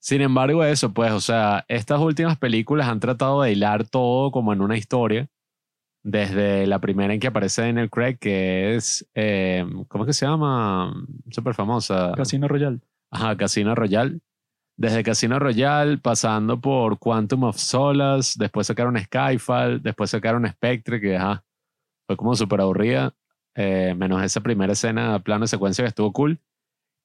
Sin 0.00 0.20
embargo, 0.20 0.62
eso, 0.62 0.94
pues, 0.94 1.10
o 1.10 1.20
sea, 1.20 1.64
estas 1.66 1.98
últimas 1.98 2.38
películas 2.38 2.86
han 2.86 3.00
tratado 3.00 3.42
de 3.42 3.50
hilar 3.50 3.84
todo 3.84 4.30
como 4.30 4.52
en 4.52 4.60
una 4.60 4.76
historia. 4.76 5.26
Desde 6.04 6.68
la 6.68 6.78
primera 6.78 7.12
en 7.12 7.18
que 7.18 7.26
aparece 7.26 7.62
Daniel 7.62 7.90
Craig, 7.90 8.16
que 8.20 8.76
es, 8.76 9.10
eh, 9.16 9.66
¿cómo 9.88 10.04
es 10.04 10.06
que 10.06 10.12
se 10.12 10.24
llama? 10.24 10.94
Súper 11.30 11.54
famosa. 11.54 12.12
Casino 12.16 12.46
Royale. 12.46 12.78
Ajá, 13.10 13.36
Casino 13.36 13.74
Royale. 13.74 14.20
Desde 14.78 15.02
Casino 15.02 15.40
Royale, 15.40 15.98
pasando 15.98 16.60
por 16.60 17.00
Quantum 17.00 17.42
of 17.42 17.56
Solace, 17.58 18.34
después 18.38 18.68
sacaron 18.68 18.96
Skyfall, 18.96 19.82
después 19.82 20.10
sacaron 20.10 20.46
Spectre, 20.46 21.00
que 21.00 21.16
ajá, 21.16 21.44
fue 22.06 22.16
como 22.16 22.36
súper 22.36 22.60
aburrida, 22.60 23.12
eh, 23.56 23.94
menos 23.96 24.22
esa 24.22 24.40
primera 24.40 24.74
escena, 24.74 25.18
plano 25.18 25.42
de 25.42 25.48
secuencia 25.48 25.82
que 25.82 25.88
estuvo 25.88 26.12
cool. 26.12 26.40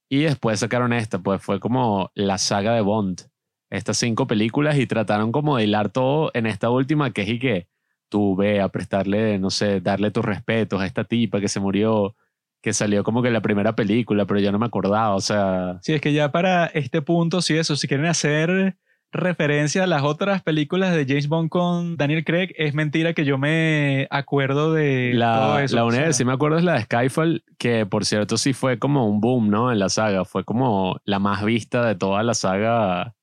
Y 0.07 0.21
después 0.21 0.59
sacaron 0.59 0.93
esta, 0.93 1.17
pues 1.17 1.41
fue 1.41 1.59
como 1.59 2.11
la 2.13 2.37
saga 2.37 2.75
de 2.75 2.81
Bond. 2.81 3.23
estas 3.71 3.97
cinco 3.97 4.27
películas 4.27 4.77
y 4.77 4.85
trataron 4.85 5.31
como 5.31 5.57
de 5.57 5.63
hilar 5.63 5.89
todo 5.89 6.29
en 6.35 6.45
esta 6.45 6.69
última 6.69 7.11
que 7.11 7.23
es 7.23 7.29
y 7.29 7.39
que 7.39 7.67
tú 8.07 8.35
ve 8.35 8.61
a 8.61 8.69
prestarle, 8.69 9.39
no 9.39 9.49
sé, 9.49 9.81
darle 9.81 10.11
tus 10.11 10.23
respetos 10.23 10.79
a 10.79 10.85
esta 10.85 11.05
tipa 11.05 11.39
que 11.41 11.47
se 11.47 11.59
murió, 11.59 12.15
que 12.63 12.71
salió 12.71 13.03
como 13.03 13.21
que 13.21 13.29
la 13.29 13.41
primera 13.41 13.75
película, 13.75 14.25
pero 14.25 14.39
yo 14.39 14.51
no 14.53 14.57
me 14.57 14.65
acordaba, 14.65 15.13
o 15.15 15.21
sea... 15.21 15.79
Sí, 15.81 15.93
es 15.93 16.01
que 16.01 16.13
ya 16.13 16.31
para 16.31 16.67
este 16.67 17.01
punto, 17.01 17.41
sí, 17.41 17.57
eso, 17.57 17.75
si 17.75 17.89
quieren 17.89 18.05
hacer 18.05 18.77
referencia 19.11 19.83
a 19.83 19.87
las 19.87 20.03
otras 20.03 20.41
películas 20.41 20.95
de 20.95 21.05
James 21.05 21.27
Bond 21.27 21.49
con 21.49 21.97
Daniel 21.97 22.23
Craig, 22.23 22.53
es 22.57 22.73
mentira 22.73 23.13
que 23.13 23.25
yo 23.25 23.37
me 23.37 24.07
acuerdo 24.09 24.73
de 24.73 25.11
la, 25.13 25.35
todo 25.35 25.59
eso. 25.59 25.75
La 25.75 25.83
o 25.83 25.87
única 25.87 26.03
sea, 26.03 26.07
que 26.07 26.13
sí 26.13 26.25
me 26.25 26.31
acuerdo 26.31 26.57
es 26.57 26.63
la 26.63 26.75
de 26.75 26.83
Skyfall, 26.83 27.43
que 27.57 27.85
por 27.85 28.05
cierto 28.05 28.37
sí 28.37 28.53
fue 28.53 28.79
como 28.79 29.07
un 29.07 29.19
boom, 29.19 29.49
¿no? 29.49 29.69
En 29.69 29.79
la 29.79 29.89
saga, 29.89 30.23
fue 30.23 30.45
como 30.45 31.01
la 31.03 31.19
más 31.19 31.43
vista 31.43 31.85
de 31.85 31.95
toda 31.95 32.23
la 32.23 32.33
saga, 32.33 33.13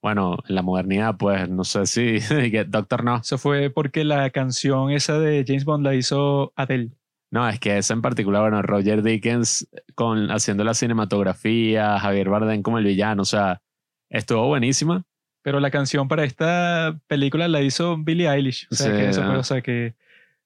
bueno, 0.00 0.38
en 0.48 0.54
la 0.54 0.62
modernidad, 0.62 1.16
pues 1.18 1.48
no 1.48 1.64
sé 1.64 1.86
si 1.86 2.20
Doctor 2.68 3.02
No. 3.02 3.16
Eso 3.16 3.38
fue 3.38 3.70
porque 3.70 4.04
la 4.04 4.30
canción 4.30 4.92
esa 4.92 5.18
de 5.18 5.44
James 5.44 5.64
Bond 5.64 5.84
la 5.84 5.96
hizo 5.96 6.52
Adele. 6.54 6.92
No, 7.34 7.48
es 7.48 7.58
que 7.58 7.76
esa 7.78 7.94
en 7.94 8.00
particular, 8.00 8.42
bueno, 8.42 8.62
Roger 8.62 9.02
Dickens 9.02 9.68
con, 9.96 10.30
haciendo 10.30 10.62
la 10.62 10.72
cinematografía, 10.72 11.98
Javier 11.98 12.28
Bardem 12.28 12.62
como 12.62 12.78
el 12.78 12.84
villano, 12.84 13.22
o 13.22 13.24
sea, 13.24 13.60
estuvo 14.08 14.46
buenísima. 14.46 15.02
Pero 15.42 15.58
la 15.58 15.70
canción 15.72 16.06
para 16.06 16.22
esta 16.22 16.96
película 17.08 17.48
la 17.48 17.60
hizo 17.60 17.96
Billie 17.98 18.28
Eilish. 18.30 18.68
O 18.70 18.74
sea, 18.76 18.86
Sí, 18.86 18.92
que 18.92 19.08
eso, 19.08 19.22
pues, 19.26 19.38
o 19.38 19.42
sea, 19.42 19.60
que 19.62 19.94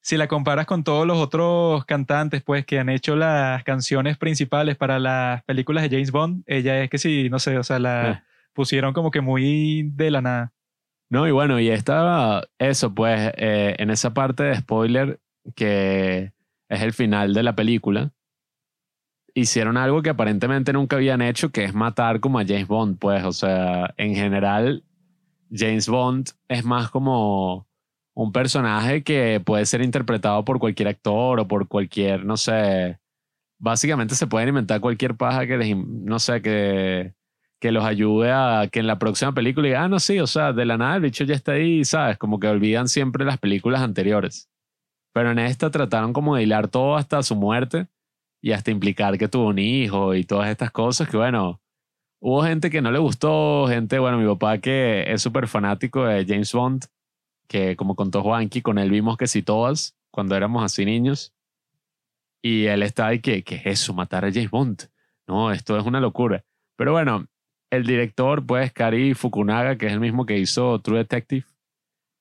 si 0.00 0.16
la 0.16 0.28
comparas 0.28 0.64
con 0.64 0.82
todos 0.82 1.06
los 1.06 1.18
otros 1.18 1.84
cantantes, 1.84 2.42
pues, 2.42 2.64
que 2.64 2.78
han 2.78 2.88
hecho 2.88 3.16
las 3.16 3.62
canciones 3.64 4.16
principales 4.16 4.76
para 4.76 4.98
las 4.98 5.42
películas 5.44 5.82
de 5.82 5.90
James 5.90 6.10
Bond, 6.10 6.42
ella 6.46 6.82
es 6.82 6.88
que 6.88 6.96
sí, 6.96 7.28
no 7.30 7.38
sé, 7.38 7.58
o 7.58 7.62
sea, 7.64 7.78
la 7.78 8.10
Eh. 8.12 8.22
pusieron 8.54 8.94
como 8.94 9.10
que 9.10 9.20
muy 9.20 9.82
de 9.92 10.10
la 10.10 10.22
nada. 10.22 10.52
No, 11.10 11.28
y 11.28 11.32
bueno, 11.32 11.60
y 11.60 11.68
estaba 11.68 12.44
eso, 12.58 12.94
pues, 12.94 13.30
eh, 13.36 13.76
en 13.78 13.90
esa 13.90 14.14
parte 14.14 14.42
de 14.44 14.56
spoiler 14.56 15.20
que 15.54 16.32
es 16.68 16.82
el 16.82 16.92
final 16.92 17.34
de 17.34 17.42
la 17.42 17.54
película, 17.56 18.12
hicieron 19.34 19.76
algo 19.76 20.02
que 20.02 20.10
aparentemente 20.10 20.72
nunca 20.72 20.96
habían 20.96 21.22
hecho, 21.22 21.50
que 21.50 21.64
es 21.64 21.74
matar 21.74 22.20
como 22.20 22.38
a 22.38 22.44
James 22.44 22.66
Bond, 22.66 22.98
pues, 22.98 23.24
o 23.24 23.32
sea, 23.32 23.94
en 23.96 24.14
general, 24.14 24.84
James 25.50 25.88
Bond 25.88 26.30
es 26.48 26.64
más 26.64 26.90
como 26.90 27.66
un 28.14 28.32
personaje 28.32 29.02
que 29.02 29.40
puede 29.44 29.64
ser 29.66 29.82
interpretado 29.82 30.44
por 30.44 30.58
cualquier 30.58 30.88
actor 30.88 31.40
o 31.40 31.48
por 31.48 31.68
cualquier, 31.68 32.24
no 32.24 32.36
sé, 32.36 32.98
básicamente 33.58 34.14
se 34.14 34.26
pueden 34.26 34.48
inventar 34.50 34.80
cualquier 34.80 35.16
paja 35.16 35.46
que 35.46 35.56
les, 35.56 35.76
no 35.76 36.18
sé, 36.18 36.42
que, 36.42 37.14
que 37.60 37.72
los 37.72 37.84
ayude 37.84 38.32
a 38.32 38.68
que 38.70 38.80
en 38.80 38.86
la 38.86 38.98
próxima 38.98 39.32
película 39.32 39.66
digan, 39.68 39.84
ah, 39.84 39.88
no, 39.88 40.00
sí, 40.00 40.18
o 40.20 40.26
sea, 40.26 40.52
de 40.52 40.64
la 40.64 40.76
nada 40.78 40.96
el 40.96 41.02
bicho 41.02 41.24
ya 41.24 41.34
está 41.34 41.52
ahí, 41.52 41.84
¿sabes? 41.84 42.18
Como 42.18 42.40
que 42.40 42.48
olvidan 42.48 42.88
siempre 42.88 43.24
las 43.24 43.38
películas 43.38 43.82
anteriores. 43.82 44.48
Pero 45.18 45.32
en 45.32 45.40
esta 45.40 45.68
trataron 45.68 46.12
como 46.12 46.36
de 46.36 46.44
hilar 46.44 46.68
todo 46.68 46.94
hasta 46.94 47.24
su 47.24 47.34
muerte 47.34 47.88
y 48.40 48.52
hasta 48.52 48.70
implicar 48.70 49.18
que 49.18 49.26
tuvo 49.26 49.48
un 49.48 49.58
hijo 49.58 50.14
y 50.14 50.22
todas 50.22 50.48
estas 50.48 50.70
cosas 50.70 51.08
que, 51.08 51.16
bueno, 51.16 51.60
hubo 52.20 52.44
gente 52.44 52.70
que 52.70 52.80
no 52.80 52.92
le 52.92 53.00
gustó, 53.00 53.66
gente, 53.66 53.98
bueno, 53.98 54.16
mi 54.16 54.28
papá 54.28 54.58
que 54.58 55.12
es 55.12 55.20
súper 55.20 55.48
fanático 55.48 56.04
de 56.04 56.24
James 56.24 56.52
Bond, 56.52 56.84
que 57.48 57.74
como 57.74 57.96
contó 57.96 58.22
Juanqui, 58.22 58.62
con 58.62 58.78
él 58.78 58.92
vimos 58.92 59.16
que 59.16 59.26
sí 59.26 59.42
todas, 59.42 59.98
cuando 60.12 60.36
éramos 60.36 60.62
así 60.62 60.84
niños. 60.84 61.34
Y 62.40 62.66
él 62.66 62.84
está 62.84 63.08
ahí 63.08 63.18
que, 63.18 63.42
¿qué 63.42 63.56
es 63.56 63.66
eso? 63.66 63.94
Matar 63.94 64.24
a 64.24 64.32
James 64.32 64.52
Bond. 64.52 64.84
No, 65.26 65.50
esto 65.50 65.76
es 65.76 65.84
una 65.84 65.98
locura. 65.98 66.44
Pero 66.76 66.92
bueno, 66.92 67.26
el 67.72 67.84
director, 67.84 68.46
pues, 68.46 68.72
Kari 68.72 69.14
Fukunaga, 69.14 69.76
que 69.78 69.86
es 69.86 69.92
el 69.92 69.98
mismo 69.98 70.26
que 70.26 70.38
hizo 70.38 70.78
True 70.78 70.98
Detective 70.98 71.44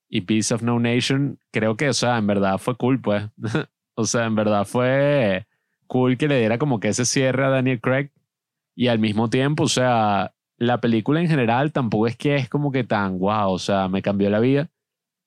y 0.09 0.21
Peace 0.21 0.53
of 0.53 0.61
No 0.61 0.79
Nation, 0.79 1.39
creo 1.51 1.75
que, 1.75 1.89
o 1.89 1.93
sea, 1.93 2.17
en 2.17 2.27
verdad 2.27 2.57
fue 2.57 2.75
cool, 2.75 3.01
pues. 3.01 3.23
o 3.95 4.05
sea, 4.05 4.25
en 4.25 4.35
verdad 4.35 4.65
fue 4.65 5.45
cool 5.87 6.17
que 6.17 6.27
le 6.27 6.39
diera 6.39 6.57
como 6.57 6.79
que 6.79 6.89
ese 6.89 7.05
cierre 7.05 7.45
a 7.45 7.49
Daniel 7.49 7.81
Craig. 7.81 8.11
Y 8.75 8.87
al 8.87 8.99
mismo 8.99 9.29
tiempo, 9.29 9.63
o 9.63 9.67
sea, 9.67 10.33
la 10.57 10.79
película 10.79 11.19
en 11.19 11.27
general 11.27 11.71
tampoco 11.71 12.07
es 12.07 12.15
que 12.15 12.35
es 12.35 12.49
como 12.49 12.71
que 12.71 12.83
tan 12.83 13.19
wow, 13.19 13.51
o 13.51 13.59
sea, 13.59 13.87
me 13.87 14.01
cambió 14.01 14.29
la 14.29 14.39
vida. 14.39 14.69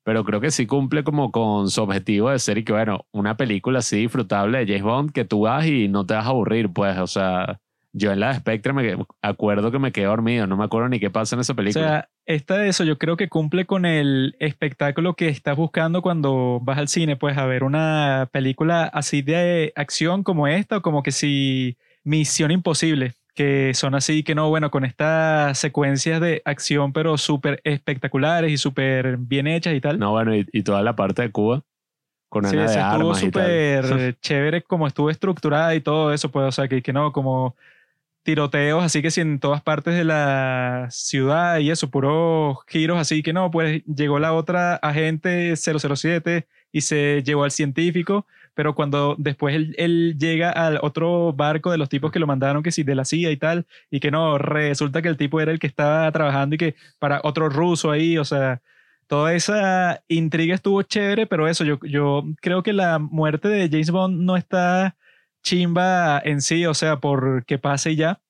Pero 0.05 0.25
creo 0.25 0.41
que 0.41 0.51
sí 0.51 0.67
cumple 0.67 1.05
como 1.05 1.31
con 1.31 1.69
su 1.71 1.83
objetivo 1.83 2.31
de 2.31 2.39
ser 2.39 2.59
y 2.59 2.65
que, 2.65 2.73
bueno, 2.73 3.07
una 3.13 3.37
película 3.37 3.81
así 3.81 3.99
disfrutable 3.99 4.59
de 4.59 4.67
James 4.67 4.83
Bond 4.83 5.13
que 5.13 5.25
tú 5.25 5.43
vas 5.43 5.67
y 5.67 5.89
no 5.89 6.07
te 6.07 6.15
vas 6.15 6.27
a 6.27 6.31
aburrir, 6.31 6.73
pues, 6.73 6.99
o 6.99 7.07
sea, 7.07 7.61
yo 7.93 8.13
en 8.13 8.21
la 8.21 8.29
de 8.29 8.35
Spectre 8.37 8.73
me 8.73 8.97
acuerdo 9.23 9.71
que 9.73 9.79
me 9.79 9.93
quedé 9.93 10.07
dormido, 10.07 10.47
no 10.47 10.57
me 10.57 10.65
acuerdo 10.65 10.89
ni 10.89 11.01
qué 11.01 11.11
pasa 11.11 11.37
en 11.37 11.41
esa 11.41 11.55
O 11.55 11.57
película. 11.57 11.73
sea, 11.73 12.11
esta 12.27 12.57
de 12.59 12.69
eso 12.69 12.85
yo 12.85 12.99
creo 12.99 13.17
que 13.17 13.29
cumple 13.29 13.67
con 13.67 13.85
el 13.87 14.37
espectáculo 14.41 15.15
que 15.15 15.29
estás 15.29 15.57
buscando 15.57 16.03
cuando 16.03 16.61
vas 16.63 16.79
al 16.79 16.89
cine, 16.89 17.17
pues 17.17 17.37
a 17.39 17.47
ver 17.47 17.65
una 17.65 18.29
película 18.33 18.85
así 18.85 19.23
de 19.23 19.73
acción 19.77 20.23
como 20.23 20.47
esta, 20.49 20.79
o 20.79 20.83
como 20.83 21.03
que 21.03 21.13
si 21.13 21.77
Misión 22.05 22.51
Imposible, 22.51 23.15
que 23.35 23.73
son 23.75 23.95
así 23.95 24.23
que 24.25 24.35
no, 24.35 24.49
bueno, 24.49 24.71
con 24.71 24.85
estas 24.85 25.59
secuencias 25.59 26.21
de 26.21 26.43
acción 26.45 26.93
pero 26.93 27.19
súper 27.19 27.61
espectaculares 27.65 28.51
y 28.53 28.57
súper 28.59 29.17
bien 29.19 29.47
hechas 29.47 29.75
y 29.75 29.81
tal. 29.81 29.99
no, 29.99 30.11
bueno, 30.13 30.35
y, 30.35 30.47
y 30.53 30.63
toda 30.63 30.83
la 30.83 30.97
parte 30.97 31.23
de 31.23 31.31
Cuba 31.33 31.63
con 32.29 32.45
Sí, 32.45 32.47
Ana 32.47 32.71
de 32.71 32.81
estuvo 32.81 33.15
armas 33.15 33.31
tal. 33.33 33.63
súper 33.81 34.19
chévere 34.21 34.63
como 34.63 34.87
estuvo 34.87 35.11
estructurada 35.11 35.75
y 35.75 35.81
todo 35.81 36.13
eso, 36.13 36.31
pues, 36.31 36.47
o 36.49 36.53
sea, 36.53 36.69
que, 36.69 36.83
que 36.83 36.93
no, 36.93 37.13
como 37.13 37.57
tiroteos, 38.23 38.85
así 38.85 39.03
que 39.03 39.11
sí, 39.11 39.21
en 39.21 39.41
todas 39.41 39.63
partes 39.63 39.95
de 39.95 40.05
la 40.05 40.89
ciudad 40.91 41.59
y 41.59 41.71
eso, 41.71 41.91
puros 41.91 42.59
giros, 42.69 42.99
así 42.99 43.23
que 43.23 43.33
no, 43.33 43.51
pues 43.51 43.83
llegó 43.87 44.19
la 44.19 44.33
otra 44.35 44.77
agente 44.77 45.55
007 45.57 46.47
y 46.73 46.83
se 46.83 47.23
llevó 47.25 47.45
al 47.45 47.51
científico, 47.51 48.27
pero 48.55 48.75
cuando 48.75 49.17
después 49.19 49.55
él, 49.55 49.75
él 49.79 50.17
llega 50.19 50.51
al 50.51 50.79
otro 50.83 51.33
barco 51.33 51.71
de 51.71 51.79
los 51.79 51.89
tipos 51.89 52.13
que 52.13 52.19
lo 52.19 52.27
mandaron, 52.27 52.63
que 52.63 52.73
sí, 52.73 52.83
de 52.83 52.95
la 52.95 53.05
CIA 53.05 53.31
y 53.31 53.37
tal, 53.37 53.67
y 53.91 54.01
que 54.01 54.11
no, 54.11 54.39
resulta 54.39 55.03
que 55.03 55.09
el 55.09 55.17
tipo 55.17 55.41
era 55.41 55.53
el 55.53 55.59
que 55.59 55.67
estaba 55.67 56.11
trabajando 56.13 56.55
y 56.55 56.59
que 56.59 56.75
para 56.99 57.21
otro 57.25 57.49
ruso 57.49 57.91
ahí, 57.91 58.19
o 58.19 58.25
sea, 58.25 58.61
toda 59.07 59.35
esa 59.35 60.03
intriga 60.09 60.55
estuvo 60.55 60.83
chévere, 60.83 61.27
pero 61.27 61.49
eso, 61.49 61.65
yo, 61.65 61.79
yo 61.83 62.25
creo 62.41 62.63
que 62.63 62.73
la 62.73 62.99
muerte 62.99 63.49
de 63.49 63.69
James 63.69 63.91
Bond 63.91 64.21
no 64.23 64.37
está 64.37 64.95
chimba 65.43 66.21
en 66.25 66.41
sí, 66.43 66.67
o 66.67 66.75
sea, 66.75 67.01
por 67.01 67.45
que 67.47 67.59
pase 67.59 67.97
ya, 67.97 68.21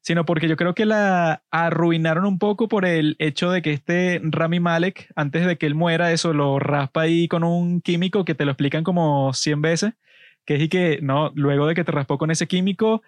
sino 0.00 0.24
porque 0.24 0.48
yo 0.48 0.56
creo 0.56 0.74
que 0.74 0.86
la 0.86 1.42
arruinaron 1.50 2.24
un 2.24 2.38
poco 2.38 2.68
por 2.68 2.84
el 2.86 3.16
hecho 3.18 3.50
de 3.50 3.62
que 3.62 3.72
este 3.72 4.20
Rami 4.22 4.60
Malek, 4.60 5.10
antes 5.16 5.46
de 5.46 5.58
que 5.58 5.66
él 5.66 5.74
muera, 5.74 6.12
eso 6.12 6.32
lo 6.32 6.58
raspa 6.58 7.02
ahí 7.02 7.28
con 7.28 7.44
un 7.44 7.80
químico 7.80 8.24
que 8.24 8.34
te 8.34 8.44
lo 8.44 8.52
explican 8.52 8.84
como 8.84 9.32
100 9.34 9.62
veces, 9.62 9.92
que 10.44 10.56
es 10.56 10.62
y 10.62 10.68
que, 10.68 11.00
no, 11.02 11.32
luego 11.34 11.66
de 11.66 11.74
que 11.74 11.84
te 11.84 11.92
raspó 11.92 12.18
con 12.18 12.30
ese 12.30 12.46
químico, 12.46 13.02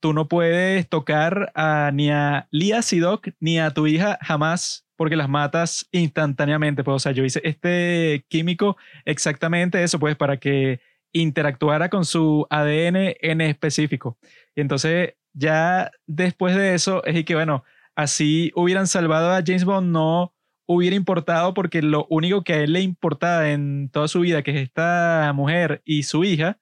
tú 0.00 0.12
no 0.12 0.28
puedes 0.28 0.88
tocar 0.88 1.52
a, 1.54 1.90
ni 1.92 2.10
a 2.10 2.48
Lia 2.50 2.82
Sidok 2.82 3.28
ni 3.40 3.58
a 3.58 3.70
tu 3.72 3.86
hija 3.86 4.18
jamás 4.22 4.86
porque 4.96 5.16
las 5.16 5.28
matas 5.28 5.88
instantáneamente. 5.92 6.84
Pues, 6.84 6.96
o 6.96 6.98
sea, 6.98 7.12
yo 7.12 7.24
hice 7.24 7.40
este 7.44 8.24
químico 8.28 8.76
exactamente 9.04 9.82
eso, 9.82 9.98
pues, 9.98 10.16
para 10.16 10.38
que 10.38 10.80
interactuara 11.20 11.88
con 11.88 12.04
su 12.04 12.46
ADN 12.50 13.16
en 13.20 13.40
específico. 13.40 14.18
Y 14.54 14.60
entonces, 14.60 15.14
ya 15.32 15.90
después 16.06 16.56
de 16.56 16.74
eso, 16.74 17.04
es 17.04 17.24
que, 17.24 17.34
bueno, 17.34 17.64
así 17.94 18.52
hubieran 18.54 18.86
salvado 18.86 19.32
a 19.32 19.42
James 19.44 19.64
Bond, 19.64 19.92
no 19.92 20.34
hubiera 20.66 20.96
importado 20.96 21.54
porque 21.54 21.82
lo 21.82 22.06
único 22.10 22.42
que 22.42 22.54
a 22.54 22.56
él 22.62 22.72
le 22.72 22.80
importaba 22.80 23.50
en 23.50 23.88
toda 23.90 24.08
su 24.08 24.20
vida, 24.20 24.42
que 24.42 24.50
es 24.52 24.56
esta 24.58 25.32
mujer 25.34 25.82
y 25.84 26.02
su 26.02 26.24
hija, 26.24 26.58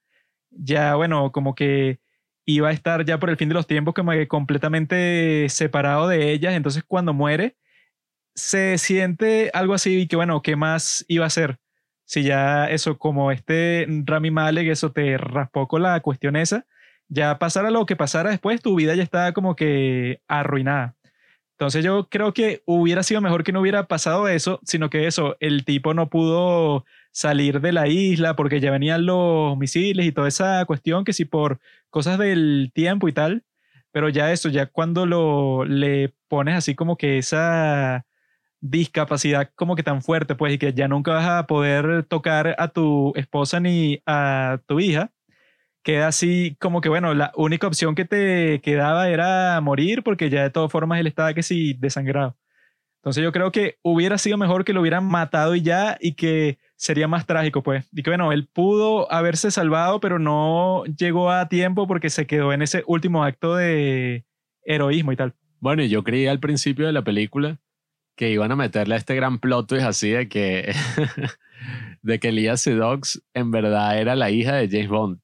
ya, 0.51 0.95
bueno, 0.95 1.33
como 1.33 1.55
que 1.55 2.01
iba 2.47 2.69
a 2.69 2.73
estar 2.73 3.05
ya 3.05 3.19
por 3.19 3.31
el 3.31 3.37
fin 3.37 3.49
de 3.49 3.55
los 3.55 3.67
tiempos 3.67 3.95
como 3.95 4.13
que 4.13 4.29
completamente 4.29 5.49
separado 5.49 6.09
de 6.09 6.33
ellas. 6.33 6.55
Entonces, 6.55 6.85
cuando 6.87 7.15
muere, 7.15 7.57
se 8.35 8.79
siente 8.79 9.51
algo 9.55 9.75
así 9.75 10.03
y 10.03 10.09
que, 10.09 10.17
bueno, 10.17 10.43
¿qué 10.43 10.57
más 10.57 11.05
iba 11.09 11.25
a 11.25 11.29
hacer? 11.29 11.59
Si 12.15 12.23
ya 12.23 12.67
eso, 12.71 12.97
como 12.97 13.33
este 13.33 13.89
Rami 14.05 14.31
Malek, 14.31 14.69
eso 14.69 14.93
te 14.93 15.19
raspó 15.19 15.67
con 15.67 15.83
la 15.83 15.99
cuestión 15.99 16.37
esa, 16.37 16.65
ya 17.09 17.41
pasara 17.41 17.73
lo 17.73 17.87
que 17.87 17.97
pasara 17.97 18.31
después, 18.31 18.63
tu 18.63 18.77
vida 18.77 18.95
ya 18.95 19.03
estaba 19.03 19.33
como 19.33 19.57
que 19.57 20.21
arruinada. 20.29 20.95
Entonces 21.59 21.85
yo 21.85 22.09
creo 22.09 22.33
que 22.33 22.63
hubiera 22.67 23.03
sido 23.03 23.21
mejor 23.21 23.43
que 23.43 23.51
no 23.51 23.61
hubiera 23.61 23.89
pasado 23.89 24.29
eso, 24.29 24.61
sino 24.63 24.91
que 24.91 25.09
eso, 25.09 25.37
el 25.41 25.65
tipo 25.65 25.93
no 25.93 26.09
pudo 26.09 26.85
salir 27.11 27.61
de 27.61 27.73
la 27.73 27.89
isla 27.89 28.37
porque 28.37 28.61
ya 28.61 28.71
venían 28.71 29.07
los 29.07 29.59
misiles 29.59 30.07
y 30.07 30.13
toda 30.13 30.29
esa 30.29 30.65
cuestión 30.67 31.05
que 31.05 31.13
si 31.13 31.25
por 31.25 31.59
cosas 31.91 32.17
del 32.17 32.71
tiempo 32.73 33.09
y 33.09 33.13
tal, 33.13 33.43
pero 33.91 34.09
ya 34.09 34.31
eso, 34.31 34.51
ya 34.51 34.67
cuando 34.67 35.05
lo 35.05 35.65
le 35.65 36.15
pones 36.29 36.55
así 36.55 36.77
como 36.77 36.97
que 36.97 37.19
esa 37.19 38.07
discapacidad 38.65 39.51
como 39.55 39.77
que 39.77 39.83
tan 39.83 40.03
fuerte, 40.03 40.35
pues, 40.35 40.55
y 40.55 40.59
que 40.59 40.73
ya 40.73 40.89
nunca 40.89 41.13
vas 41.13 41.29
a 41.29 41.47
poder 41.47 42.05
tocar 42.05 42.57
a 42.59 42.69
tu 42.69 43.13
esposa 43.15 43.61
ni 43.61 44.03
a 44.07 44.59
tu 44.67 44.81
hija, 44.81 45.13
queda 45.83 46.09
así 46.09 46.57
como 46.61 46.81
que, 46.81 46.89
bueno, 46.89 47.13
la 47.15 47.31
única 47.37 47.67
opción 47.67 47.95
que 47.95 48.07
te 48.07 48.61
quedaba 48.63 49.09
era 49.11 49.61
morir 49.61 50.03
porque 50.03 50.31
ya 50.31 50.43
de 50.43 50.51
todas 50.51 50.73
formas 50.73 50.99
él 50.99 51.07
estaba 51.07 51.35
que 51.35 51.43
sí 51.43 51.75
desangrado. 51.75 52.39
Entonces 53.03 53.23
yo 53.23 53.33
creo 53.33 53.53
que 53.53 53.77
hubiera 53.83 54.17
sido 54.17 54.39
mejor 54.39 54.65
que 54.65 54.73
lo 54.73 54.81
hubieran 54.81 55.05
matado 55.05 55.55
y 55.55 55.61
ya 55.61 55.99
y 56.01 56.15
que 56.15 56.59
sería 56.77 57.07
más 57.07 57.27
trágico, 57.27 57.63
pues. 57.63 57.87
Y 57.93 58.03
que 58.03 58.09
bueno, 58.09 58.33
él 58.33 58.49
pudo 58.51 59.13
haberse 59.13 59.51
salvado, 59.51 60.01
pero 60.01 60.19
no 60.19 60.85
llegó 60.87 61.31
a 61.31 61.51
tiempo 61.51 61.87
porque 61.87 62.09
se 62.09 62.27
quedó 62.27 62.55
en 62.55 62.63
ese 62.63 62.83
último 62.87 63.25
acto 63.25 63.57
de 63.57 64.25
heroísmo 64.65 65.13
y 65.13 65.17
tal. 65.17 65.35
Bueno, 65.61 65.83
yo 65.85 66.03
creí 66.03 66.27
al 66.27 66.41
principio 66.41 66.87
de 66.87 66.93
la 66.93 67.03
película 67.03 67.59
que 68.17 68.31
iban 68.31 68.53
a 68.53 68.57
meterle 68.57 68.95
a 68.95 68.99
este 68.99 69.15
gran 69.15 69.39
plot 69.39 69.69
twist 69.69 69.87
así 69.87 70.11
de 70.11 70.29
que, 70.29 70.75
de 72.03 72.19
que 72.19 72.33
Lia 72.33 72.55
Dogs 72.55 73.23
en 73.35 73.51
verdad 73.51 73.99
era 73.99 74.15
la 74.15 74.31
hija 74.31 74.55
de 74.55 74.69
James 74.69 74.89
Bond. 74.89 75.19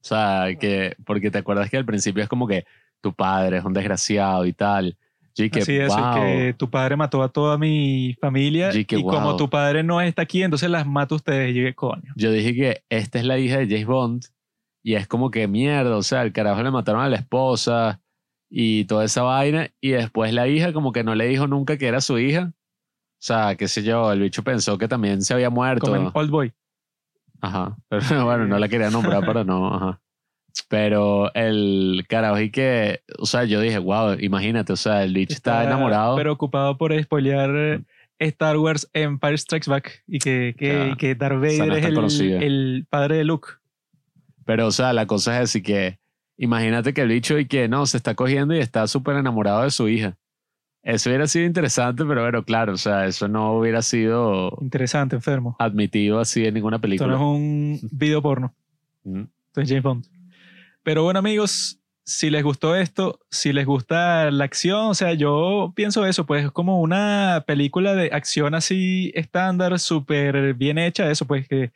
O 0.00 0.04
sea, 0.04 0.46
que, 0.58 0.96
porque 1.04 1.30
te 1.30 1.38
acuerdas 1.38 1.70
que 1.70 1.76
al 1.76 1.84
principio 1.84 2.22
es 2.22 2.28
como 2.28 2.46
que 2.46 2.64
tu 3.00 3.12
padre 3.12 3.58
es 3.58 3.64
un 3.64 3.72
desgraciado 3.72 4.46
y 4.46 4.52
tal. 4.52 4.96
Y 5.36 5.50
que, 5.50 5.60
Así 5.60 5.76
es, 5.76 5.92
que 5.94 6.54
tu 6.58 6.68
padre 6.68 6.96
mató 6.96 7.22
a 7.22 7.28
toda 7.28 7.58
mi 7.58 8.16
familia 8.20 8.70
y, 8.74 8.84
como 8.84 9.36
tu 9.36 9.48
padre 9.48 9.84
no 9.84 10.00
está 10.00 10.22
aquí, 10.22 10.42
entonces 10.42 10.68
las 10.68 10.84
mata 10.84 11.14
ustedes. 11.14 11.54
Y 11.54 11.72
coño. 11.74 12.12
Yo 12.16 12.32
dije 12.32 12.54
que 12.54 12.82
esta 12.88 13.20
es 13.20 13.24
la 13.24 13.38
hija 13.38 13.58
de 13.58 13.66
James 13.66 13.86
Bond 13.86 14.24
y 14.82 14.94
es 14.94 15.06
como 15.06 15.30
que 15.30 15.46
mierda, 15.46 15.96
o 15.96 16.02
sea, 16.02 16.22
el 16.22 16.32
carajo 16.32 16.62
le 16.62 16.70
mataron 16.72 17.02
a 17.02 17.08
la 17.08 17.16
esposa 17.16 18.00
y 18.50 18.84
toda 18.84 19.04
esa 19.04 19.22
vaina 19.22 19.70
y 19.80 19.90
después 19.90 20.32
la 20.32 20.48
hija 20.48 20.72
como 20.72 20.92
que 20.92 21.04
no 21.04 21.14
le 21.14 21.26
dijo 21.26 21.46
nunca 21.46 21.76
que 21.76 21.86
era 21.86 22.00
su 22.00 22.18
hija. 22.18 22.52
O 22.52 23.20
sea, 23.20 23.56
qué 23.56 23.68
sé 23.68 23.82
yo, 23.82 24.12
el 24.12 24.20
bicho 24.20 24.44
pensó 24.44 24.78
que 24.78 24.88
también 24.88 25.22
se 25.22 25.34
había 25.34 25.50
muerto. 25.50 25.86
Como 25.86 25.96
en 25.96 26.10
Old 26.14 26.30
Boy. 26.30 26.52
Ajá, 27.40 27.76
pero 27.88 28.00
bueno, 28.24 28.46
no 28.46 28.58
la 28.58 28.68
quería 28.68 28.90
nombrar 28.90 29.24
para 29.24 29.44
no, 29.44 29.74
ajá. 29.74 30.00
Pero 30.68 31.32
el 31.34 32.04
carajo 32.08 32.40
y 32.40 32.50
que, 32.50 33.02
o 33.18 33.26
sea, 33.26 33.44
yo 33.44 33.60
dije, 33.60 33.78
wow, 33.78 34.14
imagínate, 34.18 34.72
o 34.72 34.76
sea, 34.76 35.04
el 35.04 35.14
bicho 35.14 35.34
está, 35.34 35.64
enamorado. 35.64 36.16
Preocupado 36.16 36.76
por 36.76 37.00
spoilear 37.00 37.78
mm. 37.78 37.84
Star 38.18 38.56
Wars 38.56 38.88
Empire 38.92 39.38
Strikes 39.38 39.70
Back 39.70 40.02
y 40.06 40.18
que, 40.18 40.54
que, 40.58 40.94
que 40.98 41.14
Darth 41.14 41.40
Vader 41.40 41.72
es 41.72 41.84
el, 42.20 42.42
el, 42.42 42.86
padre 42.90 43.16
de 43.18 43.24
Luke. 43.24 43.48
Pero, 44.44 44.66
o 44.66 44.72
sea, 44.72 44.92
la 44.92 45.06
cosa 45.06 45.36
es 45.36 45.50
así 45.50 45.62
que, 45.62 45.98
imagínate 46.38 46.94
que 46.94 47.02
el 47.02 47.08
bicho 47.08 47.38
y 47.38 47.46
que 47.46 47.68
no, 47.68 47.84
se 47.84 47.98
está 47.98 48.14
cogiendo 48.14 48.54
y 48.54 48.60
está 48.60 48.86
súper 48.86 49.16
enamorado 49.16 49.64
de 49.64 49.70
su 49.70 49.88
hija. 49.88 50.16
Eso 50.82 51.10
hubiera 51.10 51.26
sido 51.26 51.44
interesante, 51.44 52.04
pero 52.04 52.22
bueno, 52.22 52.42
claro, 52.44 52.72
o 52.72 52.78
sea, 52.78 53.04
eso 53.04 53.28
no 53.28 53.58
hubiera 53.58 53.82
sido... 53.82 54.56
Interesante, 54.62 55.16
enfermo. 55.16 55.56
Admitido 55.58 56.20
así 56.20 56.46
en 56.46 56.54
ninguna 56.54 56.78
película. 56.78 57.12
Esto 57.12 57.22
no 57.22 57.34
es 57.34 57.36
un 57.36 57.88
video 57.92 58.22
porno. 58.22 58.54
Mm. 59.04 59.24
Entonces, 59.48 59.68
James 59.68 59.82
Bond. 59.82 60.06
Pero 60.82 61.02
bueno, 61.02 61.18
amigos, 61.18 61.78
si 62.04 62.30
les 62.30 62.42
gustó 62.42 62.74
esto, 62.74 63.20
si 63.30 63.52
les 63.52 63.66
gusta 63.66 64.30
la 64.30 64.44
acción, 64.44 64.86
o 64.86 64.94
sea, 64.94 65.12
yo 65.12 65.74
pienso 65.76 66.06
eso, 66.06 66.24
pues 66.24 66.46
es 66.46 66.50
como 66.52 66.80
una 66.80 67.44
película 67.46 67.94
de 67.94 68.06
acción 68.12 68.54
así 68.54 69.12
estándar, 69.14 69.78
súper 69.78 70.54
bien 70.54 70.78
hecha, 70.78 71.10
eso, 71.10 71.26
pues 71.26 71.46
que 71.46 71.72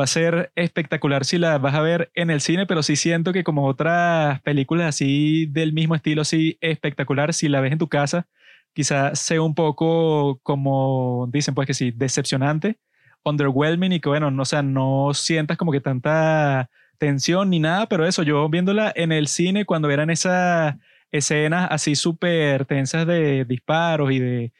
va 0.00 0.04
a 0.04 0.06
ser 0.06 0.50
espectacular 0.56 1.24
si 1.26 1.38
la 1.38 1.58
vas 1.58 1.74
a 1.74 1.82
ver 1.82 2.10
en 2.14 2.30
el 2.30 2.40
cine, 2.40 2.66
pero 2.66 2.82
sí 2.82 2.96
siento 2.96 3.32
que 3.34 3.44
como 3.44 3.66
otras 3.66 4.40
películas 4.40 4.88
así 4.88 5.46
del 5.46 5.74
mismo 5.74 5.94
estilo, 5.94 6.22
así 6.22 6.56
espectacular, 6.62 7.34
si 7.34 7.48
la 7.48 7.60
ves 7.60 7.72
en 7.72 7.78
tu 7.78 7.88
casa, 7.88 8.26
quizás 8.72 9.18
sea 9.18 9.42
un 9.42 9.54
poco 9.54 10.40
como 10.42 11.28
dicen, 11.30 11.54
pues 11.54 11.66
que 11.66 11.74
sí, 11.74 11.90
decepcionante, 11.90 12.78
underwhelming 13.24 13.92
y 13.92 14.00
que 14.00 14.08
bueno, 14.08 14.30
no, 14.30 14.42
o 14.42 14.46
sea, 14.46 14.62
no 14.62 15.12
sientas 15.12 15.58
como 15.58 15.70
que 15.70 15.80
tanta 15.80 16.70
tensión 16.98 17.50
ni 17.50 17.60
nada, 17.60 17.86
pero 17.86 18.06
eso, 18.06 18.22
yo 18.22 18.48
viéndola 18.48 18.92
en 18.96 19.12
el 19.12 19.28
cine 19.28 19.66
cuando 19.66 19.90
eran 19.90 20.08
esas 20.10 20.76
escenas 21.12 21.68
así 21.70 21.94
súper 21.94 22.64
tensas 22.64 23.06
de 23.06 23.44
disparos 23.44 24.12
y 24.12 24.18
de, 24.18 24.52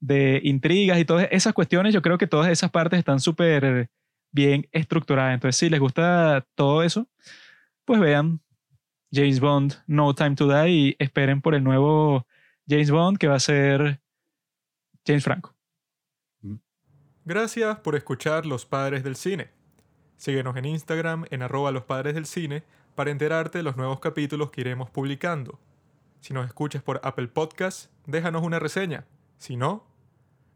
de 0.00 0.40
intrigas 0.42 0.98
y 0.98 1.04
todas 1.04 1.28
esas 1.30 1.52
cuestiones, 1.52 1.94
yo 1.94 2.02
creo 2.02 2.18
que 2.18 2.26
todas 2.26 2.50
esas 2.50 2.70
partes 2.70 2.98
están 2.98 3.20
súper 3.20 3.90
bien 4.30 4.68
estructuradas. 4.72 5.34
Entonces, 5.34 5.58
si 5.58 5.70
les 5.70 5.80
gusta 5.80 6.46
todo 6.54 6.82
eso, 6.82 7.08
pues 7.84 8.00
vean 8.00 8.40
James 9.12 9.40
Bond, 9.40 9.74
No 9.86 10.14
Time 10.14 10.34
to 10.36 10.48
Die 10.48 10.70
y 10.70 10.96
esperen 10.98 11.40
por 11.40 11.54
el 11.54 11.64
nuevo 11.64 12.26
James 12.68 12.90
Bond 12.90 13.18
que 13.18 13.28
va 13.28 13.36
a 13.36 13.40
ser 13.40 14.00
James 15.06 15.24
Franco. 15.24 15.54
Gracias 17.24 17.78
por 17.80 17.94
escuchar 17.94 18.46
Los 18.46 18.64
Padres 18.64 19.04
del 19.04 19.16
Cine. 19.16 19.50
Síguenos 20.18 20.56
en 20.56 20.64
Instagram 20.64 21.26
en 21.30 21.42
arroba 21.42 21.70
los 21.70 21.84
padres 21.84 22.14
del 22.14 22.26
cine 22.26 22.64
para 22.96 23.12
enterarte 23.12 23.58
de 23.58 23.62
los 23.64 23.76
nuevos 23.76 24.00
capítulos 24.00 24.50
que 24.50 24.62
iremos 24.62 24.90
publicando. 24.90 25.60
Si 26.20 26.34
nos 26.34 26.46
escuchas 26.46 26.82
por 26.82 27.00
Apple 27.04 27.28
Podcast, 27.28 27.92
déjanos 28.06 28.42
una 28.42 28.58
reseña. 28.58 29.06
Si 29.36 29.56
no, 29.56 29.86